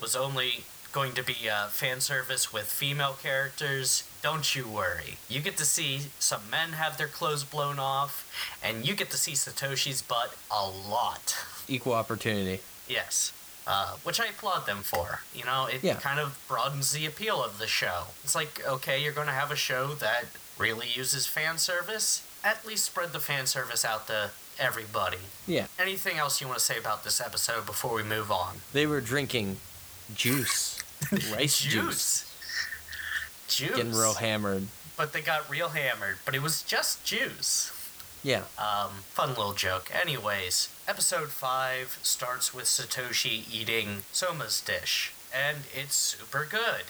[0.00, 5.18] was only going to be uh, fan service with female characters, don't you worry.
[5.28, 8.30] You get to see some men have their clothes blown off,
[8.62, 11.36] and you get to see Satoshi's butt a lot.
[11.68, 12.60] Equal opportunity.
[12.88, 13.32] Yes.
[13.66, 15.20] Uh, which I applaud them for.
[15.34, 15.94] You know, it Yeah.
[15.94, 18.04] kind of broadens the appeal of the show.
[18.22, 20.26] It's like, okay, you're going to have a show that
[20.58, 22.26] really uses fan service.
[22.42, 25.18] At least spread the fan service out to everybody.
[25.46, 25.66] Yeah.
[25.78, 28.56] Anything else you want to say about this episode before we move on?
[28.72, 29.56] They were drinking
[30.14, 30.78] juice.
[31.32, 32.30] Rice juice.
[33.48, 33.76] Juice.
[33.76, 34.68] Getting real hammered.
[34.96, 36.18] But they got real hammered.
[36.24, 37.70] But it was just juice.
[38.22, 38.44] Yeah.
[38.58, 39.90] Um, fun little joke.
[39.94, 45.12] Anyways, episode 5 starts with Satoshi eating Soma's dish.
[45.34, 46.84] And it's super good.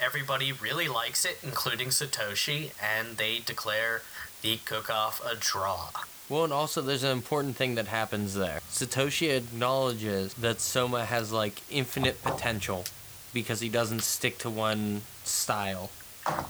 [0.00, 4.02] Everybody really likes it, including Satoshi, and they declare
[4.42, 5.88] the cook off a draw.
[6.28, 8.60] Well, and also there's an important thing that happens there.
[8.68, 12.84] Satoshi acknowledges that Soma has like infinite potential
[13.32, 15.90] because he doesn't stick to one style.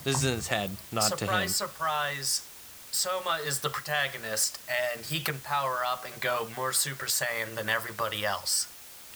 [0.04, 1.18] This is in his head, not to him.
[1.18, 2.46] surprise, surprise.
[2.90, 7.68] Soma is the protagonist, and he can power up and go more Super Saiyan than
[7.68, 8.68] everybody else.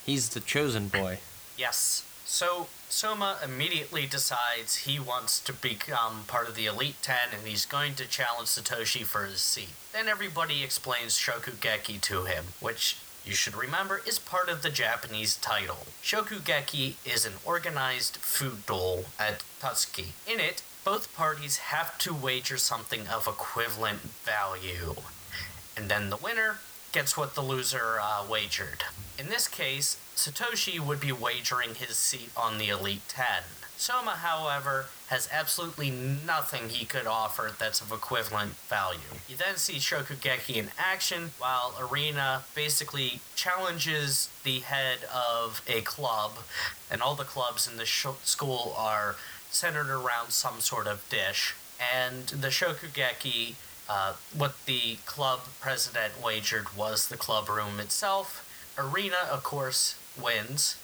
[0.04, 1.20] He's the chosen boy.
[1.56, 2.04] Yes.
[2.32, 7.66] So Soma immediately decides he wants to become part of the Elite Ten and he's
[7.66, 9.70] going to challenge Satoshi for his seat.
[9.92, 15.36] Then everybody explains Shokugeki to him, which you should remember is part of the Japanese
[15.38, 15.88] title.
[16.04, 20.12] Shokugeki is an organized food duel at Totsuki.
[20.24, 24.94] In it, both parties have to wager something of equivalent value.
[25.76, 26.58] And then the winner
[26.92, 28.84] gets what the loser uh, wagered.
[29.18, 33.44] In this case, Satoshi would be wagering his seat on the Elite Ten.
[33.76, 39.00] Soma, however, has absolutely nothing he could offer that's of equivalent value.
[39.26, 46.32] You then see Shokugeki in action, while Erina basically challenges the head of a club,
[46.90, 49.16] and all the clubs in the sh- school are
[49.50, 51.54] centered around some sort of dish.
[51.80, 53.54] And the Shokugeki,
[53.90, 58.46] uh, what the club president wagered was the club room itself.
[58.78, 60.76] Erina, of course, wins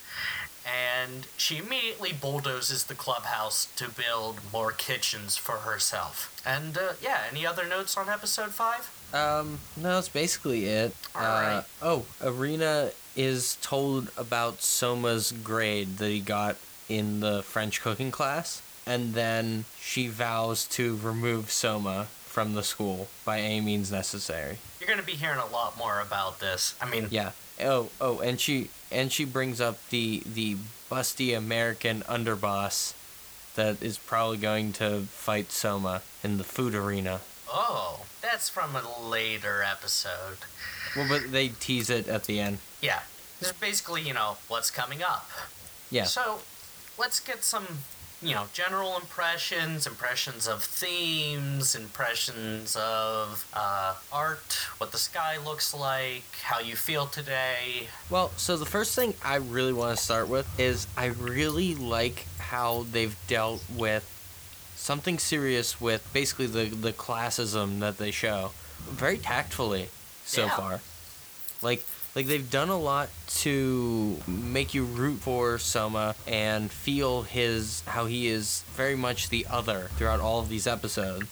[0.67, 6.43] and she immediately bulldozes the clubhouse to build more kitchens for herself.
[6.45, 8.91] And uh, yeah, any other notes on episode five?
[9.15, 10.95] Um, no, that's basically it.
[11.15, 11.65] All uh, right.
[11.81, 16.57] Oh, Erina is told about Soma's grade that he got
[16.89, 23.09] in the French cooking class, and then she vows to remove Soma from the school
[23.25, 24.59] by any means necessary.
[24.79, 26.75] You're going to be hearing a lot more about this.
[26.83, 27.31] I mean, Yeah.
[27.63, 30.59] Oh, oh, and she and she brings up the the
[30.91, 32.93] busty American underboss
[33.55, 37.21] that is probably going to fight Soma in the food arena.
[37.51, 40.37] oh, that's from a later episode.
[40.95, 42.59] Well, but they tease it at the end.
[42.83, 43.01] Yeah,
[43.41, 45.27] is basically, you know, what's coming up.
[45.91, 46.05] Yeah.
[46.05, 46.41] So,
[46.99, 47.67] let's get some,
[48.27, 55.73] you know, general impressions, impressions of themes, impressions of uh, art, what the sky looks
[55.73, 57.87] like, how you feel today.
[58.11, 62.27] Well, so the first thing I really want to start with is I really like
[62.39, 64.13] how they've dealt with
[64.75, 68.51] something serious with basically the the classism that they show
[68.89, 69.89] very tactfully
[70.25, 70.57] so Yeah.
[70.57, 70.81] far.
[71.63, 71.85] Like
[72.17, 78.07] like they've done a lot to make you root for Soma and feel his how
[78.07, 81.27] he is very much the other throughout all of these episodes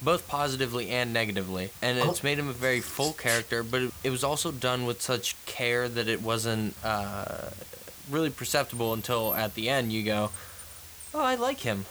[0.00, 1.70] both positively and negatively.
[1.82, 2.24] And it's Oh.
[2.24, 5.88] made him a very full character, but it, it was also done with such care
[5.88, 7.50] that it wasn't uh,
[8.08, 10.30] really perceptible until at the end you go,
[11.12, 11.86] Oh, I like him.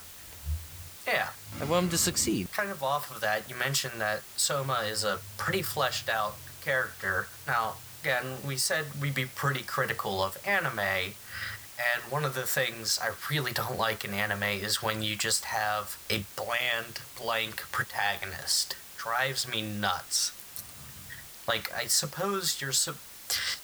[1.05, 1.27] Yeah.
[1.59, 2.47] I want him to succeed.
[2.53, 7.27] Kind of off of that, you mentioned that Soma is a pretty fleshed out character.
[7.45, 12.99] Now, again, we said we'd be pretty critical of anime, and one of the things
[13.01, 18.75] I really don't like in anime is when you just have a bland, blank protagonist.
[18.97, 20.33] Drives me nuts.
[21.47, 22.97] Like, I suppose you're sup-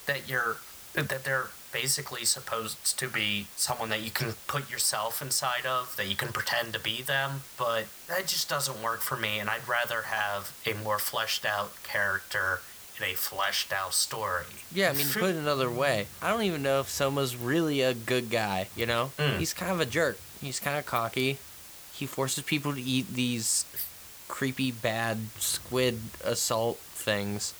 [0.06, 0.58] that you're
[0.94, 6.08] that they're basically supposed to be someone that you can put yourself inside of, that
[6.08, 9.68] you can pretend to be them, but that just doesn't work for me, and I'd
[9.68, 12.62] rather have a more fleshed out character
[12.98, 14.46] in a fleshed out story.
[14.74, 17.82] Yeah, I mean, to put it another way, I don't even know if Soma's really
[17.82, 19.12] a good guy, you know?
[19.18, 19.38] Mm.
[19.38, 20.18] He's kind of a jerk.
[20.42, 21.38] He's kind of cocky.
[21.94, 23.66] He forces people to eat these
[24.28, 27.54] creepy, bad squid assault things.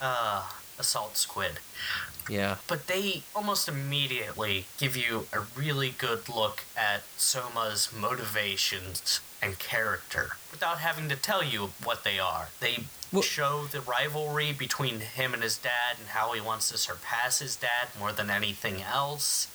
[0.00, 0.44] Uh,
[0.78, 1.60] Assault Squid.
[2.28, 2.56] Yeah.
[2.68, 10.36] But they almost immediately give you a really good look at Soma's motivations and character
[10.50, 12.48] without having to tell you what they are.
[12.60, 16.78] They Well- show the rivalry between him and his dad and how he wants to
[16.78, 19.46] surpass his dad more than anything else.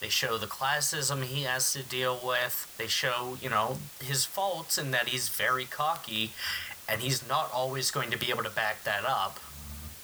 [0.00, 2.66] They show the classism he has to deal with.
[2.76, 6.32] They show, you know, his faults in that he's very cocky
[6.88, 9.40] and he's not always going to be able to back that up,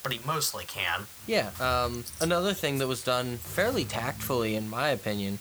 [0.04, 1.06] but he mostly can.
[1.26, 1.50] Yeah.
[1.58, 5.40] Um, another thing that was done fairly tactfully, in my opinion.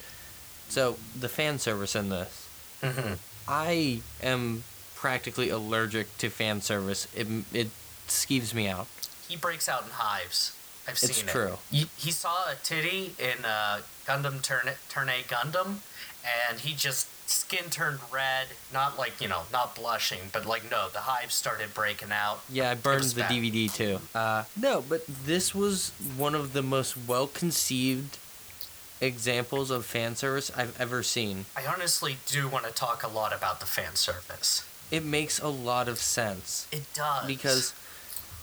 [0.68, 2.48] So the fan service in this,
[2.82, 3.14] Mm-hmm.
[3.46, 4.64] I am
[4.96, 7.06] practically allergic to fan service.
[7.14, 7.68] It it
[8.08, 8.88] skeeves me out.
[9.28, 10.52] he breaks out in hives.
[10.86, 11.52] I've It's seen true.
[11.70, 11.76] it.
[11.76, 15.76] He, he saw a titty in uh, Gundam Turn Turn A Gundam,
[16.48, 18.48] and he just skin turned red.
[18.72, 22.40] Not like you know, not blushing, but like no, the hives started breaking out.
[22.50, 23.30] Yeah, I burned the bad.
[23.30, 24.00] DVD too.
[24.14, 28.18] Uh, no, but this was one of the most well conceived
[29.00, 31.46] examples of fan service I've ever seen.
[31.56, 34.66] I honestly do want to talk a lot about the fan service.
[34.90, 37.74] It makes a lot of sense It does because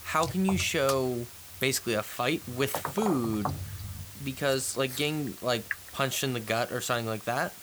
[0.06, 1.26] how can you show
[1.60, 3.46] basically a fight with food
[4.26, 5.64] because like getting like
[5.94, 7.54] punched in the gut or something like that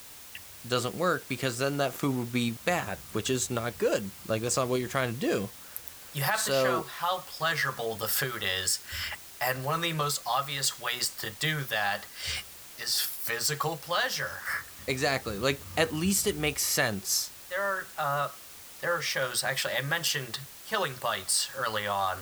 [0.69, 4.11] doesn't work because then that food would be bad, which is not good.
[4.27, 5.49] Like that's not what you're trying to do.
[6.15, 8.79] You have So- to show how pleasurable the food is,
[9.41, 12.05] and one of the most obvious ways to do that
[12.81, 14.41] is physical pleasure.
[14.87, 15.37] Exactly.
[15.39, 17.31] Like at least it makes sense.
[17.51, 18.29] There are uh,
[18.81, 19.45] there are shows.
[19.45, 20.39] Actually, I mentioned
[20.69, 22.19] Killing Bites early on,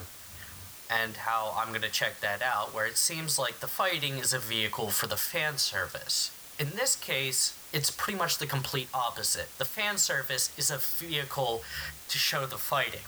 [0.89, 2.73] and how I'm gonna check that out.
[2.73, 6.31] Where it seems like the fighting is a vehicle for the fan service.
[6.59, 9.49] In this case, it's pretty much the complete opposite.
[9.57, 11.61] The fan service is a vehicle
[12.09, 13.01] to show the fighting.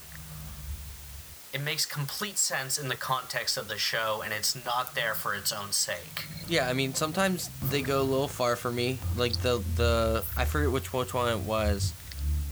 [1.51, 5.33] It makes complete sense in the context of the show, and it's not there for
[5.33, 6.25] its own sake.
[6.47, 8.99] Yeah, I mean sometimes they go a little far for me.
[9.17, 11.93] Like the the I forget which which one it was,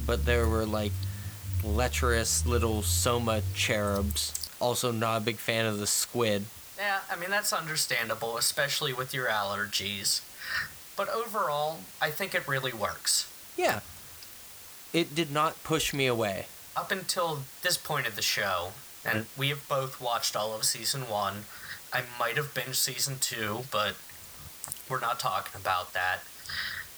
[0.04, 0.94] but there were like
[1.64, 4.50] lecherous little soma cherubs.
[4.60, 6.46] Also not a big fan of the squid.
[6.78, 10.22] Yeah, I mean, that's understandable, especially with your allergies.
[10.98, 13.32] But overall, I think it really works.
[13.56, 13.80] Yeah.
[14.92, 16.48] It did not push me away.
[16.76, 18.72] Up until this point of the show,
[19.06, 19.40] and mm-hmm.
[19.40, 21.46] we have both watched all of season one.
[21.94, 23.96] I might have binged season two, but
[24.90, 26.20] we're not talking about that.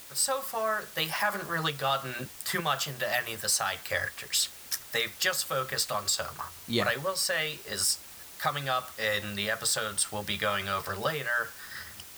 [0.07, 4.49] But so far, they haven't really gotten too much into any of the side characters.
[4.91, 6.45] They've just focused on Soma.
[6.67, 6.85] Yeah.
[6.85, 7.99] What I will say is,
[8.39, 11.49] coming up in the episodes we'll be going over later,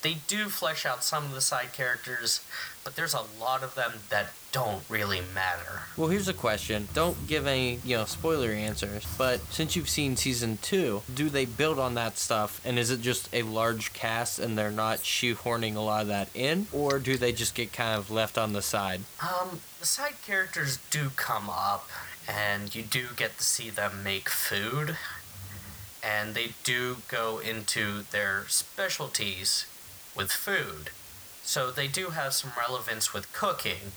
[0.02, 2.42] they do flesh out some of the side characters,
[2.84, 5.84] but there's a lot of them that don't really matter.
[5.96, 6.90] Well, here's a question.
[6.94, 11.46] Don't give any, you know, spoiler answers, but since you've seen season 2, do they
[11.46, 15.76] build on that stuff and is it just a large cast and they're not shoehorning
[15.76, 18.62] a lot of that in or do they just get kind of left on the
[18.62, 19.02] side?
[19.22, 21.90] Um, the side characters do come up,
[22.28, 24.96] and you do get to see them make food,
[26.04, 29.66] and they do go into their specialties
[30.16, 30.90] with food.
[31.44, 33.94] So they do have some relevance with cooking,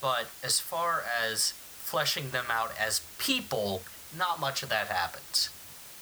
[0.00, 3.82] but as far as fleshing them out as people,
[4.16, 5.50] not much of that happens.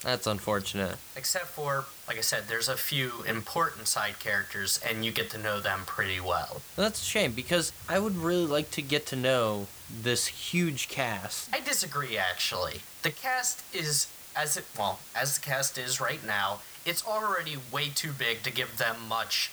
[0.03, 0.97] That's unfortunate.
[1.17, 5.39] Except for, like I said, there's a few important side characters, and you get to
[5.39, 6.61] know them pretty well.
[6.77, 11.49] That's a shame because I would really like to get to know this huge cast.
[11.55, 12.83] I disagree, actually.
[13.03, 16.61] The cast is as it well as the cast is right now.
[16.85, 19.51] It's already way too big to give them much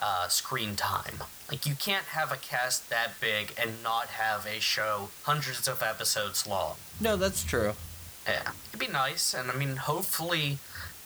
[0.00, 1.22] uh, screen time.
[1.50, 5.82] Like you can't have a cast that big and not have a show hundreds of
[5.82, 6.76] episodes long.
[7.00, 7.72] No, that's true.
[8.26, 10.58] Yeah, it'd be nice, and I mean, hopefully.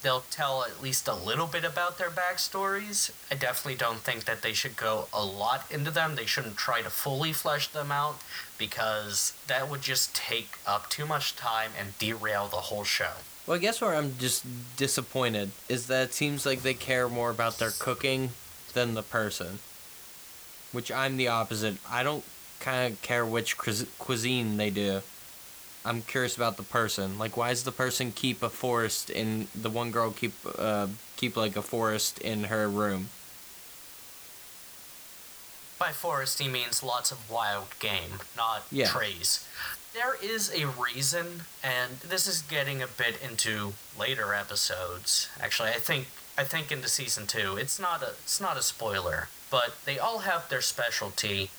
[0.03, 3.11] They'll tell at least a little bit about their backstories.
[3.31, 6.15] I definitely don't think that they should go a lot into them.
[6.15, 8.21] They shouldn't try to fully flesh them out
[8.57, 13.13] because that would just take up too much time and derail the whole show.
[13.47, 14.45] Well, I guess where I'm just
[14.77, 18.31] disappointed is that it seems like they care more about their cooking
[18.75, 19.59] than the person.
[20.71, 21.79] Which I'm the opposite.
[21.91, 22.25] I don't
[22.61, 25.01] kind of care which cuisine they do.
[25.89, 27.19] I'm curious about the person.
[27.19, 31.35] Like, why does the person keep a forest in the one girl keep uh, keep
[31.37, 33.09] like a forest in her room?
[35.79, 38.89] By forest, he means lots of wild game, not Yeah.
[38.89, 39.47] trees.
[39.95, 45.29] There is a reason, and this is getting a bit into later episodes.
[45.41, 47.57] Actually, I think I think into season two.
[47.57, 51.51] It's not a it's not a spoiler, but they all have their specialty,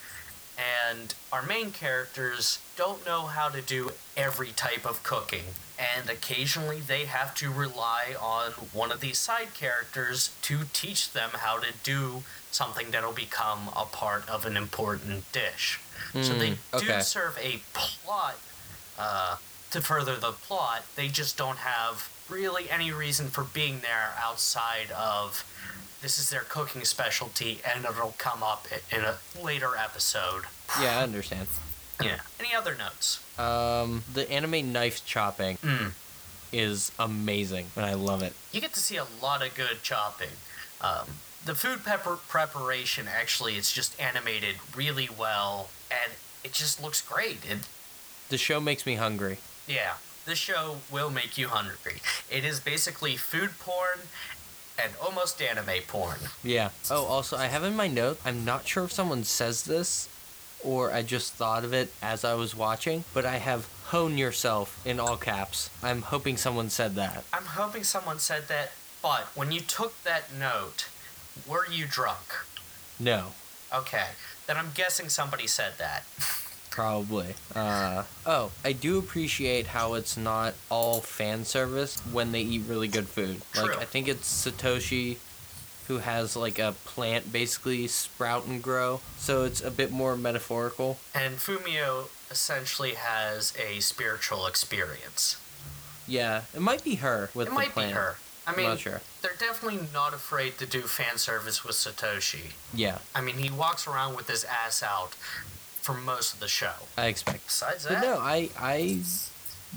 [0.89, 5.43] and our main characters don't know how to do every type of cooking.
[5.77, 11.29] And occasionally they have to rely on one of these side characters to teach them
[11.33, 15.79] how to do something that'll become a part of an important dish.
[16.21, 17.01] so they Hmm, do okay.
[17.01, 18.37] serve a plot
[18.97, 19.37] uh,
[19.71, 20.83] to further the plot.
[20.95, 25.45] They just don't have really any reason for being there outside of
[26.01, 30.43] this is their cooking specialty and it'll come up in a later episode.
[30.81, 31.47] Yeah, I understand.
[32.01, 32.19] Yeah.
[32.39, 33.19] Any other notes?
[33.39, 35.91] Um, the anime knife chopping Mm.
[36.51, 38.33] is amazing, and I love it.
[38.51, 40.31] You get to see a lot of good chopping.
[40.81, 46.13] Um, the food pepper preparation actually it's just animated really well and
[46.43, 47.43] it just looks great.
[47.49, 47.59] It,
[48.29, 49.39] The show makes me hungry.
[49.67, 49.93] yeah,
[50.25, 52.01] the show will make you hungry.
[52.29, 53.99] It is basically food porn
[54.81, 56.19] and almost anime porn.
[56.43, 56.69] Yeah.
[56.89, 60.07] Oh, also, I have in my note, I'm not sure if someone says this
[60.63, 64.79] or I just thought of it as I was watching, but I have hone yourself
[64.85, 65.69] in all caps.
[65.81, 67.23] I'm hoping someone said that.
[67.33, 70.87] I'm hoping someone said that, but when you took that note,
[71.47, 72.33] were you drunk?
[72.99, 73.27] No.
[73.73, 74.07] Okay,
[74.47, 76.03] then I'm guessing somebody said that.
[76.69, 77.33] Probably.
[77.55, 82.87] Uh, oh, I do appreciate how it's not all fan service when they eat really
[82.87, 83.41] good food.
[83.55, 85.17] Like, I think it's Satoshi
[85.89, 89.01] who has like a plant basically sprout and grow.
[89.17, 90.99] So it's a bit more metaphorical.
[91.15, 95.35] And Fumio essentially has a spiritual experience.
[96.07, 97.89] Yeah, it might be her with it the might plant.
[97.89, 98.15] be her.
[98.45, 99.01] I mean, not sure.
[99.21, 102.53] they're definitely not afraid to do fan service with Satoshi.
[102.73, 105.13] Yeah, I mean, he walks around with his ass out
[105.81, 106.73] for most of the show.
[106.97, 107.45] I expect.
[107.47, 108.99] Besides But that, no, I I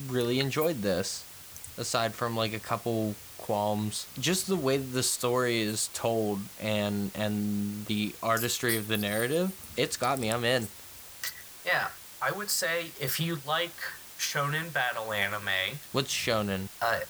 [0.09, 1.25] really enjoyed this.
[1.79, 7.87] Aside from like a couple qualms, just the way the story is told and and
[7.87, 10.29] the artistry of the narrative, it's got me.
[10.31, 10.69] I'm in.
[11.67, 11.89] yeah,
[12.21, 13.75] I would say if you like
[14.19, 16.69] shonen battle anime, What's shonen?
[16.81, 17.03] I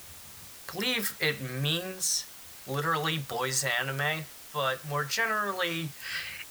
[0.73, 2.25] believe it means
[2.67, 4.25] literally boys anime,
[4.55, 5.89] but more generally,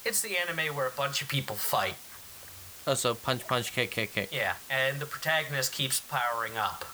[0.06, 1.96] it's the anime where a bunch of people fight.
[2.86, 4.30] Oh, so punch, punch, kick, kick, kick.
[4.32, 6.86] Yeah, and the protagonist keeps powering up.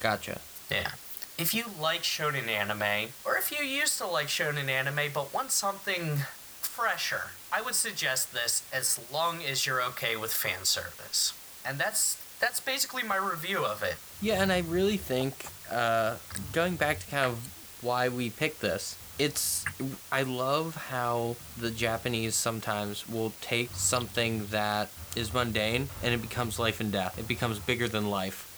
[0.00, 0.40] Gotcha.
[0.70, 0.92] Yeah.
[1.38, 5.50] If you like shonen anime, or if you used to like shonen anime but want
[5.52, 6.20] something
[6.62, 11.34] fresher, I would suggest this as long as you're okay with fan service.
[11.64, 13.96] And that's that's basically my review of it.
[14.22, 16.16] Yeah, and I really think uh,
[16.52, 17.38] going back to kind of
[17.82, 19.64] why we picked this, it's
[20.10, 26.58] I love how the Japanese sometimes will take something that is mundane and it becomes
[26.58, 27.18] life and death.
[27.18, 28.52] It becomes bigger than life.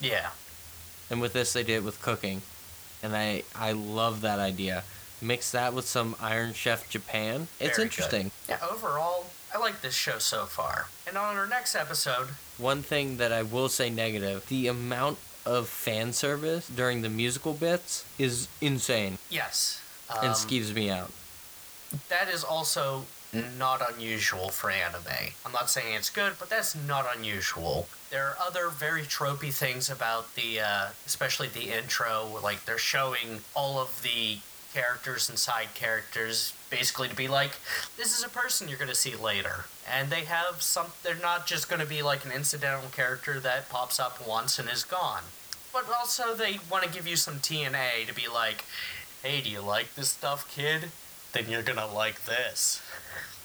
[0.00, 0.30] Yeah.
[1.12, 2.40] And with this, they did it with cooking,
[3.02, 4.82] and I I love that idea.
[5.20, 7.48] Mix that with some Iron Chef Japan.
[7.60, 7.98] It's Very good.
[7.98, 8.30] interesting.
[8.48, 10.86] Yeah, overall, I like this show so far.
[11.06, 15.68] And on our next episode, One thing that I will say negative: the amount of
[15.68, 19.82] fan service during the musical bits is insane yes.
[20.16, 21.10] and um, skeeves me out.
[22.08, 25.32] that is also not unusual for anime.
[25.46, 27.88] I'm not saying it's good, but that's not unusual.
[28.10, 33.40] There are other very tropey things about the, uh, especially the intro, like they're showing
[33.54, 34.38] all of the
[34.74, 37.52] characters and side characters, basically to be like,
[37.96, 40.86] this is a person you're gonna see later, and they have some.
[41.02, 44.84] They're not just gonna be like an incidental character that pops up once and is
[44.84, 45.22] gone.
[45.72, 48.64] But also, they want to give you some TNA to be like,
[49.22, 50.90] hey, do you like this stuff, kid?
[51.32, 52.82] Then you're gonna like this.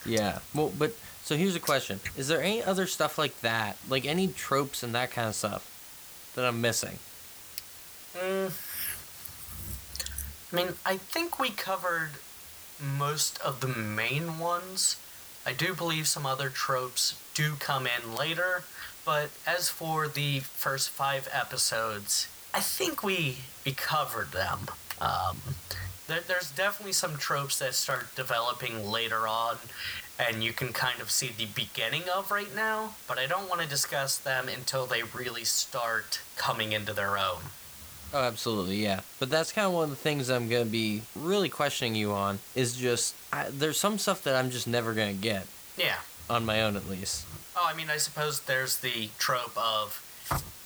[0.06, 0.40] Yeah.
[0.54, 4.28] Well, but so here's a question: Is there any other stuff like that, like any
[4.28, 7.00] tropes and that kind of stuff, that I'm missing?
[8.16, 8.52] Mm.
[10.52, 12.12] I mean, I think we covered
[12.82, 14.98] most of the main ones.
[15.46, 18.64] I do believe some other tropes do come in later,
[19.06, 24.68] but as for the first five episodes, I think we we covered them.
[25.00, 25.38] Um,
[26.08, 29.58] there, there's definitely some tropes that start developing later on,
[30.20, 32.96] and you can kind of see the beginning of right now.
[33.08, 37.42] But I don't want to discuss them until they really start coming into their own.
[38.14, 39.02] Oh, absolutely, yeah.
[39.20, 42.40] But that's kind of one of the things I'm gonna be really questioning you on.
[42.56, 45.46] Is just I, there's some stuff that I'm just never gonna get
[45.78, 45.98] Yeah.
[46.30, 47.26] on my own, at least.
[47.56, 50.02] Oh, I mean, I suppose there's the trope of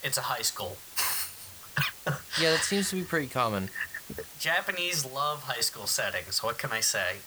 [0.04, 0.78] it's a high school.
[2.40, 3.70] Yeah, that seems to be pretty common.
[4.40, 6.44] Japanese love high school settings.
[6.44, 7.18] What can I say?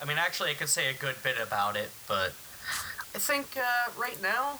[0.00, 2.32] I mean, actually, I could say a good bit about it, but
[3.14, 4.58] I think uh, right now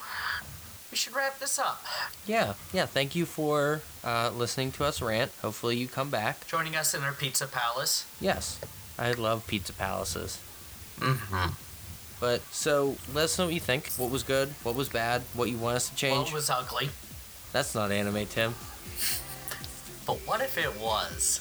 [0.91, 1.85] we should wrap this up.
[2.27, 2.87] Yeah, yeah.
[2.87, 5.31] Thank you for uh, listening to us rant.
[5.43, 6.47] Hopefully, you come back.
[6.47, 8.07] Joining us in our pizza palace.
[8.21, 8.59] Yes,
[8.99, 10.41] I love pizza palaces.
[10.99, 11.53] Mm-hmm.
[12.21, 13.91] But so let us know what you think.
[13.97, 14.49] What was good?
[14.65, 15.23] What was bad?
[15.35, 16.27] What you want us to change?
[16.27, 16.91] What was ugly?
[17.53, 18.55] That's not anime, Tim.
[20.07, 21.41] But what if it was?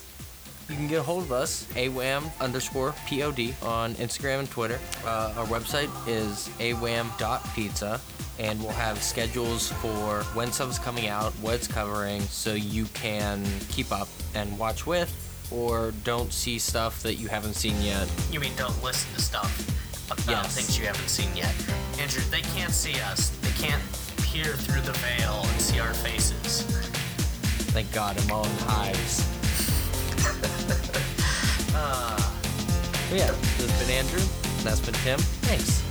[0.70, 4.80] You can get a hold of us, awam underscore pod on Instagram and Twitter.
[5.06, 8.02] Uh, our website is awam.pizza,
[8.38, 13.46] and we'll have schedules for when stuff's coming out, what it's covering, so you can
[13.70, 15.10] keep up and watch with,
[15.52, 18.10] or don't see stuff that you haven't seen yet.
[18.30, 20.56] You mean don't listen to stuff about Yes.
[20.56, 21.54] things you haven't seen yet?
[21.98, 23.30] Andrew, they can't see us.
[23.42, 23.82] They can't
[24.22, 26.64] peer through the veil and see our faces.
[27.72, 29.24] Thank God I'm all in hives.
[31.80, 32.18] Uh,
[33.12, 34.20] yeah, this has been Andrew.
[34.64, 35.20] That's been Tim.
[35.20, 35.87] Thanks.